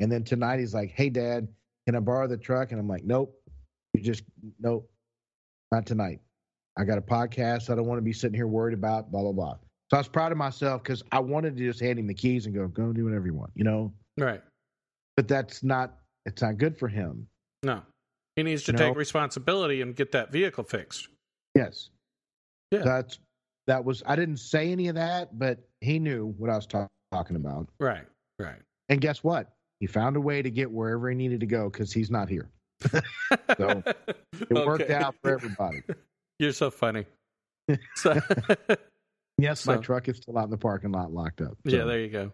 [0.00, 1.46] And then tonight he's like, "Hey, Dad,
[1.86, 3.38] can I borrow the truck?" And I'm like, "Nope,
[3.94, 4.24] you just
[4.58, 4.90] nope,
[5.70, 6.20] not tonight.
[6.78, 7.70] I got a podcast.
[7.70, 9.58] I don't want to be sitting here worried about blah blah blah."
[9.90, 12.46] So I was proud of myself because I wanted to just hand him the keys
[12.46, 13.92] and go, "Go do whatever you want," you know.
[14.18, 14.42] Right.
[15.16, 15.98] But that's not.
[16.26, 17.28] It's not good for him.
[17.62, 17.82] No.
[18.40, 18.98] He needs to You take know?
[18.98, 21.08] responsibility and get that vehicle fixed.
[21.54, 21.90] Yes.
[22.70, 22.84] Yeah.
[22.84, 23.18] That's
[23.66, 24.02] that was.
[24.06, 27.68] I didn't say any of that, but he knew what I was ta- talking about.
[27.78, 28.06] Right.
[28.38, 28.56] Right.
[28.88, 29.52] And guess what?
[29.80, 32.48] He found a way to get wherever he needed to go because he's not here.
[33.58, 33.82] So,
[34.32, 35.82] It worked out for everybody.
[36.38, 37.04] You're so funny.
[37.96, 38.18] So,
[39.36, 41.58] Yes, my truck is still out in the parking lot locked up.
[41.68, 42.32] So, yeah, there you go.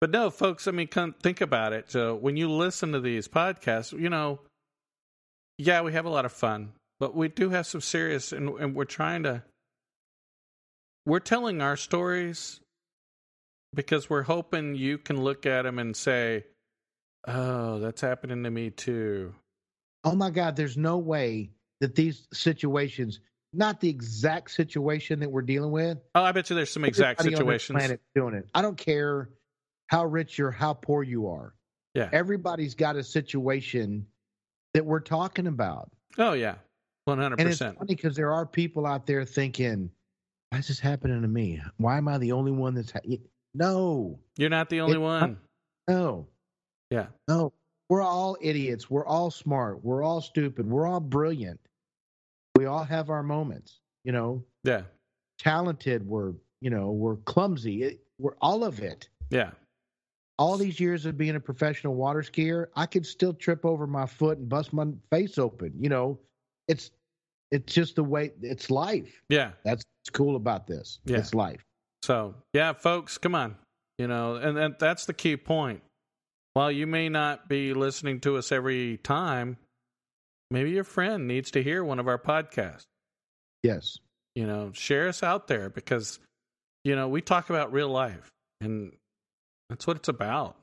[0.00, 1.90] But no, folks, I mean, come think about it.
[1.92, 4.40] So when you listen to these podcasts, you know,
[5.58, 8.74] yeah, we have a lot of fun, but we do have some serious, and, and
[8.74, 9.42] we're trying to,
[11.04, 12.60] we're telling our stories
[13.74, 16.44] because we're hoping you can look at them and say,
[17.26, 19.34] oh, that's happening to me too.
[20.04, 23.20] Oh my God, there's no way that these situations,
[23.52, 27.20] not the exact situation that we're dealing with, Oh, I bet you there's some exact
[27.20, 27.78] everybody on this situations.
[27.78, 28.48] planet doing it.
[28.54, 29.30] I don't care
[29.88, 31.54] how rich or how poor you are.
[31.94, 32.08] Yeah.
[32.12, 34.06] Everybody's got a situation
[34.74, 35.90] that we're talking about.
[36.18, 36.56] Oh, yeah.
[37.08, 37.40] 100%.
[37.40, 39.90] It's funny because there are people out there thinking,
[40.50, 41.60] why is this happening to me?
[41.78, 42.90] Why am I the only one that's.
[42.92, 43.00] Ha-?
[43.54, 45.38] No, You're not the only It- one.
[45.88, 46.26] no,
[46.90, 47.06] Yeah.
[47.28, 47.52] no.
[47.88, 48.90] We're all idiots.
[48.90, 49.82] We're all smart.
[49.82, 50.68] We're all stupid.
[50.68, 51.58] We're all brilliant.
[52.56, 54.82] We all have our moments, you know, Yeah.
[55.38, 56.06] talented.
[56.06, 57.84] We're, you know, we're clumsy.
[57.84, 59.08] It, we're all of it.
[59.30, 59.52] Yeah.
[60.38, 64.06] All these years of being a professional water skier, I could still trip over my
[64.06, 65.72] foot and bust my face open.
[65.78, 66.18] You know,
[66.68, 66.92] it's
[67.50, 69.22] it's just the way it's life.
[69.28, 69.52] Yeah.
[69.64, 71.00] That's cool about this.
[71.04, 71.18] Yeah.
[71.18, 71.64] It's life.
[72.02, 73.56] So, yeah, folks, come on.
[73.98, 75.82] You know, and, and that's the key point.
[76.54, 79.56] While you may not be listening to us every time,
[80.50, 82.84] maybe your friend needs to hear one of our podcasts.
[83.62, 83.98] Yes.
[84.34, 86.20] You know, share us out there because,
[86.84, 88.28] you know, we talk about real life
[88.60, 88.92] and
[89.68, 90.56] that's what it's about.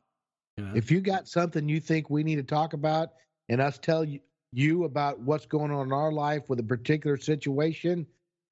[0.58, 0.72] You know?
[0.76, 3.10] If you got something you think we need to talk about
[3.50, 4.20] and us tell you,
[4.52, 8.08] you about what's going on in our life with a particular situation,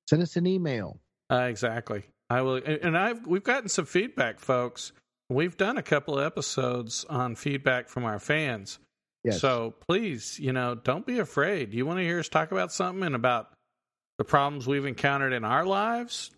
[0.09, 0.99] send us an email.
[1.31, 2.03] Uh, exactly.
[2.29, 4.91] I will, and I've we've gotten some feedback, folks.
[5.29, 8.79] We've done a couple of episodes on feedback from our fans.
[9.23, 9.39] Yes.
[9.39, 11.73] So please, you know, don't be afraid.
[11.73, 13.49] You want to hear us talk about something and about
[14.17, 16.31] the problems we've encountered in our lives?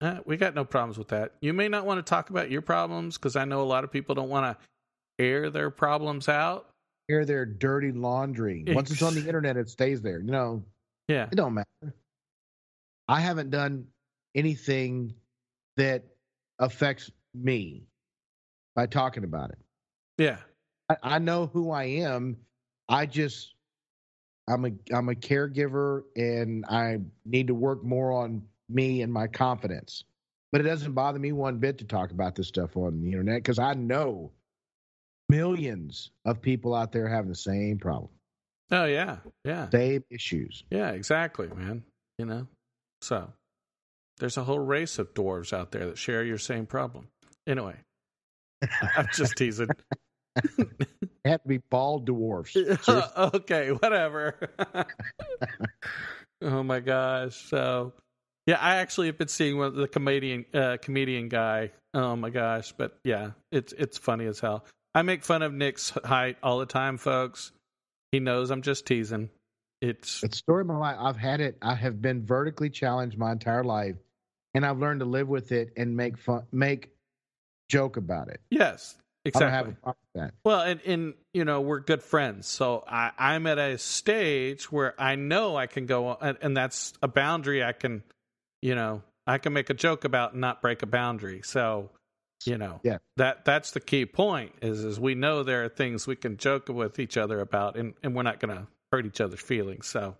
[0.00, 1.32] Uh, we got no problems with that.
[1.40, 3.90] You may not want to talk about your problems because I know a lot of
[3.90, 6.68] people don't want to air their problems out.
[7.10, 8.64] Air their dirty laundry.
[8.68, 10.20] Once it's on the internet, it stays there.
[10.20, 10.62] You know,
[11.08, 11.94] Yeah, it don't matter.
[13.08, 13.86] I haven't done
[14.34, 15.14] anything
[15.78, 16.04] that
[16.58, 17.84] affects me
[18.76, 19.58] by talking about it.
[20.18, 20.36] yeah,
[20.90, 22.36] I, I know who I am.
[22.88, 23.54] I just
[24.46, 29.26] I'm a I'm a caregiver and I need to work more on me and my
[29.26, 30.04] confidence.
[30.50, 33.36] But it doesn't bother me one bit to talk about this stuff on the internet
[33.36, 34.32] because I know
[35.28, 38.10] millions of people out there having the same problem,
[38.70, 40.64] oh yeah, yeah, same issues.
[40.70, 41.82] yeah, exactly, man.
[42.18, 42.46] You know,
[43.02, 43.30] so
[44.18, 47.08] there's a whole race of dwarves out there that share your same problem.
[47.46, 47.76] Anyway,
[48.96, 49.68] I'm just teasing.
[51.24, 52.56] They have to be bald dwarfs.
[53.18, 54.38] okay, whatever.
[56.40, 57.34] oh my gosh!
[57.50, 57.92] So,
[58.48, 61.70] yeah, I actually have been seeing one of the comedian uh, comedian guy.
[61.92, 62.72] Oh my gosh!
[62.72, 64.64] But yeah, it's it's funny as hell.
[64.94, 67.52] I make fun of Nick's height all the time, folks.
[68.10, 69.28] He knows I'm just teasing.
[69.82, 70.96] It's It's the story of my life.
[70.98, 71.58] I've had it.
[71.60, 73.96] I have been vertically challenged my entire life,
[74.54, 76.90] and I've learned to live with it and make fun, make
[77.68, 78.40] joke about it.
[78.50, 78.96] yes,
[79.26, 79.72] I don't have exactly.
[79.72, 80.34] a problem with that.
[80.42, 84.98] Well, and, and you know we're good friends, so I, I'm at a stage where
[84.98, 88.02] I know I can go, and, and that's a boundary I can,
[88.62, 91.42] you know, I can make a joke about and not break a boundary.
[91.44, 91.90] So,
[92.44, 92.98] you know, Yeah.
[93.16, 96.68] that that's the key point is is we know there are things we can joke
[96.68, 99.86] with each other about, and and we're not going to hurt each other's feelings.
[99.86, 100.16] So,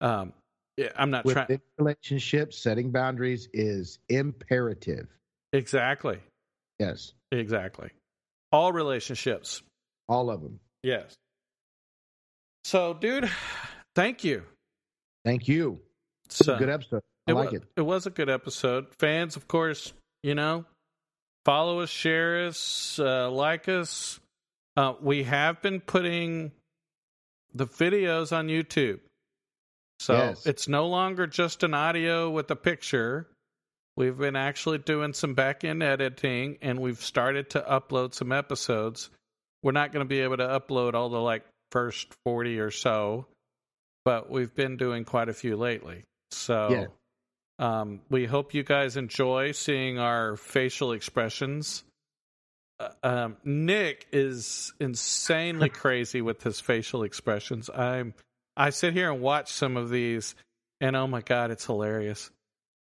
[0.00, 0.32] um,
[0.76, 5.06] yeah, I'm not trying relationships, setting boundaries is imperative.
[5.52, 6.18] exactly,
[6.78, 7.90] Yes, exactly.
[8.50, 9.62] All relationships,
[10.08, 10.58] all of them.
[10.82, 11.14] yes.
[12.64, 13.30] So, dude,
[13.94, 14.44] thank you.
[15.24, 15.80] Thank you.
[16.28, 17.02] So, Good episode.
[17.26, 17.62] I like wa- it.
[17.76, 18.86] It was a good episode.
[18.98, 19.92] Fans, of course,
[20.22, 20.64] you know,
[21.44, 24.18] follow us, share us, uh, like us.
[24.76, 26.52] Uh, we have been putting
[27.54, 29.00] the videos on YouTube.
[30.00, 30.46] So Yes.
[30.46, 33.28] it's no longer just an audio with a picture.
[33.96, 39.10] We've been actually doing some back end editing and we've started to upload some episodes.
[39.64, 43.26] we're not going to be able to upload all the like first 40 or so,
[44.04, 46.02] but we've been doing quite a few lately.
[46.32, 46.86] So Yeah.
[47.58, 51.84] Um, we hope you guys enjoy seeing our facial expressions.
[52.80, 57.70] Uh, um, Nick is insanely crazy with his facial expressions.
[57.70, 58.14] I'm
[58.56, 60.34] I sit here and watch some of these,
[60.80, 62.30] and oh my god, it's hilarious.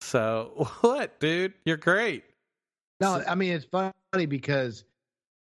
[0.01, 1.55] So what, dude?
[1.65, 2.25] You're great.
[3.01, 4.85] No, I mean it's funny because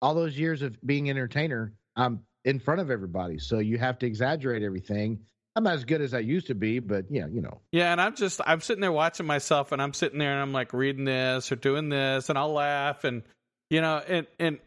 [0.03, 3.99] all those years of being an entertainer, I'm in front of everybody, so you have
[4.01, 5.21] to exaggerate everything.
[5.57, 7.61] I'm not as good as I used to be, but yeah, you know.
[7.73, 10.53] Yeah, and I'm just I'm sitting there watching myself, and I'm sitting there and I'm
[10.53, 13.23] like reading this or doing this, and I'll laugh, and
[13.71, 14.59] you know, and and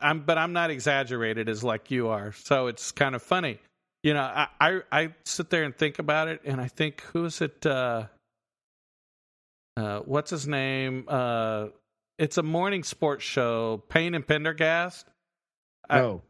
[0.00, 3.60] I'm but I'm not exaggerated as like you are, so it's kind of funny.
[4.02, 7.24] You know, I I, I sit there and think about it, and I think who
[7.26, 7.64] is it?
[7.64, 8.06] Uh,
[9.76, 11.04] uh, what's his name?
[11.06, 11.66] Uh,
[12.18, 15.06] it's a morning sports show, Payne and Pendergast.
[15.88, 16.22] I- No,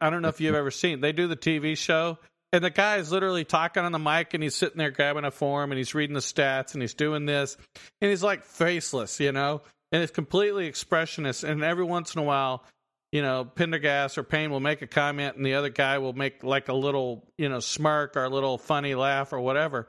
[0.00, 1.00] I, I don't know if you've ever seen.
[1.00, 2.18] They do the TV show,
[2.54, 5.32] and the guy is literally talking on the mic, and he's sitting there grabbing a
[5.32, 7.56] form, and he's reading the stats, and he's doing this,
[8.00, 9.60] and he's like faceless, you know,
[9.90, 11.42] and it's completely expressionless.
[11.42, 12.62] And every once in a while,
[13.10, 16.44] you know, Pendergast or Payne will make a comment, and the other guy will make
[16.44, 19.88] like a little, you know, smirk or a little funny laugh or whatever.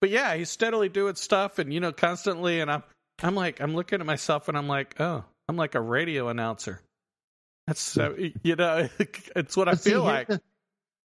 [0.00, 2.84] But yeah, he's steadily doing stuff, and you know, constantly, and I'm,
[3.24, 6.80] I'm like, I'm looking at myself, and I'm like, oh, I'm like a radio announcer.
[7.66, 8.00] That's hmm.
[8.00, 8.88] uh, so, you know,
[9.34, 10.28] it's what I feel like.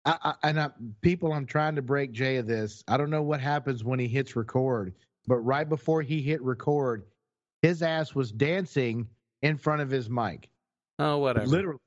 [0.04, 0.70] The- I, I, and I,
[1.00, 2.82] people, I'm trying to break Jay of this.
[2.88, 4.94] I don't know what happens when he hits record,
[5.26, 7.04] but right before he hit record,
[7.62, 9.06] his ass was dancing
[9.42, 10.48] in front of his mic,
[10.98, 11.46] Oh, whatever.
[11.46, 11.78] literally.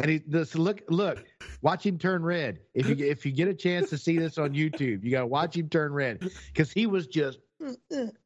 [0.00, 1.24] And he this look look,
[1.60, 2.60] watch him turn red.
[2.72, 5.26] If you if you get a chance to see this on YouTube, you got to
[5.26, 7.72] watch him turn red because he was just uh,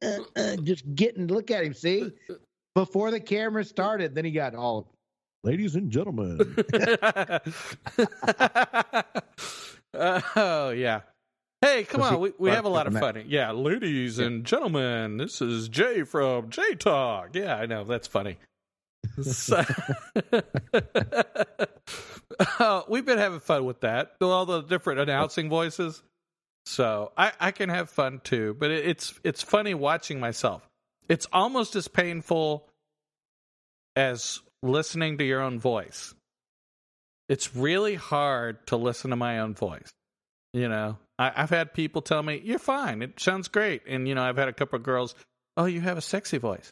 [0.03, 1.25] uh, uh, just getting.
[1.25, 2.11] Look at him, see.
[2.75, 4.92] Before the camera started, then he got all,
[5.43, 6.39] ladies and gentlemen.
[9.93, 11.01] oh yeah.
[11.61, 12.19] Hey, come on.
[12.19, 13.23] We, we have a lot of Matt- fun.
[13.27, 17.29] Yeah, ladies and gentlemen, this is Jay from J Talk.
[17.35, 18.37] Yeah, I know that's funny.
[19.21, 19.63] So-
[22.59, 24.13] Oh, we've been having fun with that.
[24.21, 26.01] All the different announcing voices.
[26.65, 30.67] So I, I can have fun too, but it, it's it's funny watching myself.
[31.09, 32.67] It's almost as painful
[33.95, 36.15] as listening to your own voice.
[37.29, 39.91] It's really hard to listen to my own voice.
[40.53, 43.01] You know, I, I've had people tell me, "You're fine.
[43.01, 45.15] It sounds great," and you know, I've had a couple of girls,
[45.57, 46.71] "Oh, you have a sexy voice."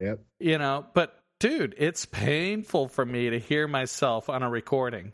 [0.00, 0.20] Yep.
[0.40, 5.12] You know, but dude, it's painful for me to hear myself on a recording.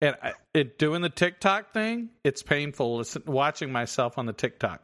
[0.00, 4.82] And I, it, doing the TikTok thing, it's painful listen, watching myself on the TikTok.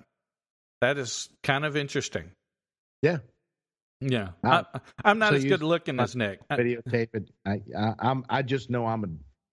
[0.80, 2.30] That is kind of interesting.
[3.02, 3.18] Yeah.
[4.00, 4.28] Yeah.
[4.44, 6.40] Ah, I, I'm not so as good looking as Nick.
[6.48, 7.30] Videotape it.
[7.44, 9.08] I, I I'm I just know I'm a.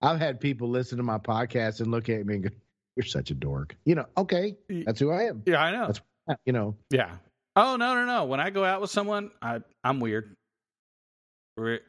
[0.06, 2.50] I've had people listen to my podcast and look at me and go,
[2.96, 5.42] "You're such a dork." You know, okay, that's who I am.
[5.46, 5.86] yeah, I know.
[5.88, 7.10] That's- You know, Yeah.
[7.56, 8.24] Oh no no no!
[8.26, 10.34] When I go out with someone, I I'm weird.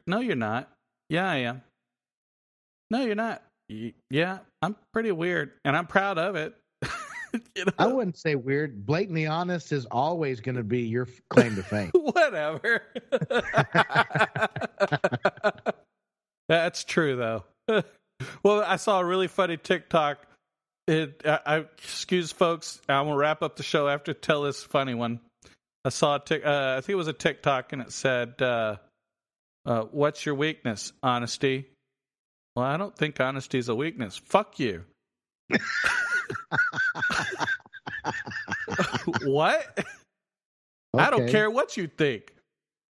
[0.06, 0.70] No, you're not.
[1.10, 1.62] Yeah, I am.
[2.90, 3.42] No, you're not.
[3.68, 6.56] Y- Yeah, I'm pretty weird, and I'm proud of it.
[7.54, 7.72] you know?
[7.78, 8.86] I wouldn't say weird.
[8.86, 11.90] Blatantly honest is always going to be your claim to fame.
[11.94, 12.82] Whatever.
[16.48, 17.82] That's true, though.
[18.42, 20.18] well, I saw a really funny TikTok.
[20.86, 22.80] It, I, I excuse folks.
[22.88, 25.20] I'm gonna wrap up the show after tell this funny one.
[25.84, 28.76] I saw a tic, uh, I think it was a TikTok, and it said, uh,
[29.66, 30.94] uh, "What's your weakness?
[31.02, 31.68] Honesty."
[32.56, 34.16] Well, I don't think honesty is a weakness.
[34.16, 34.84] Fuck you.
[39.24, 39.86] what?
[40.96, 42.32] I don't care what you think.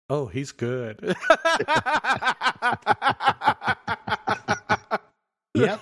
[0.08, 1.16] Oh, he's good.
[5.54, 5.80] Yep.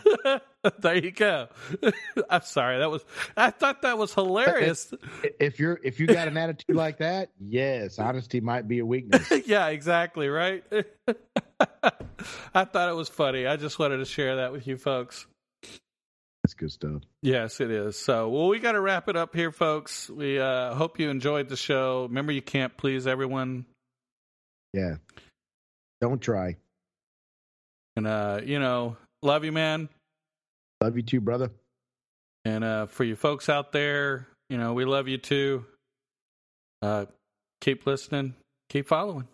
[0.80, 1.48] there you go.
[2.30, 2.78] I'm sorry.
[2.78, 3.04] That was
[3.36, 4.92] I thought that was hilarious.
[5.38, 9.30] If you're if you got an attitude like that, yes, honesty might be a weakness.
[9.46, 10.64] yeah, exactly, right?
[12.54, 13.46] I thought it was funny.
[13.46, 15.26] I just wanted to share that with you folks.
[16.48, 17.02] That's good stuff.
[17.20, 17.98] Yes, it is.
[17.98, 20.08] So, well, we got to wrap it up here, folks.
[20.08, 22.04] We uh, hope you enjoyed the show.
[22.04, 23.66] Remember, you can't please everyone.
[24.72, 24.94] Yeah.
[26.00, 26.56] Don't try.
[27.96, 29.90] And, uh, you know, love you, man.
[30.82, 31.50] Love you too, brother.
[32.46, 35.66] And uh, for you folks out there, you know, we love you too.
[36.80, 37.04] Uh,
[37.60, 38.32] keep listening,
[38.70, 39.28] keep following.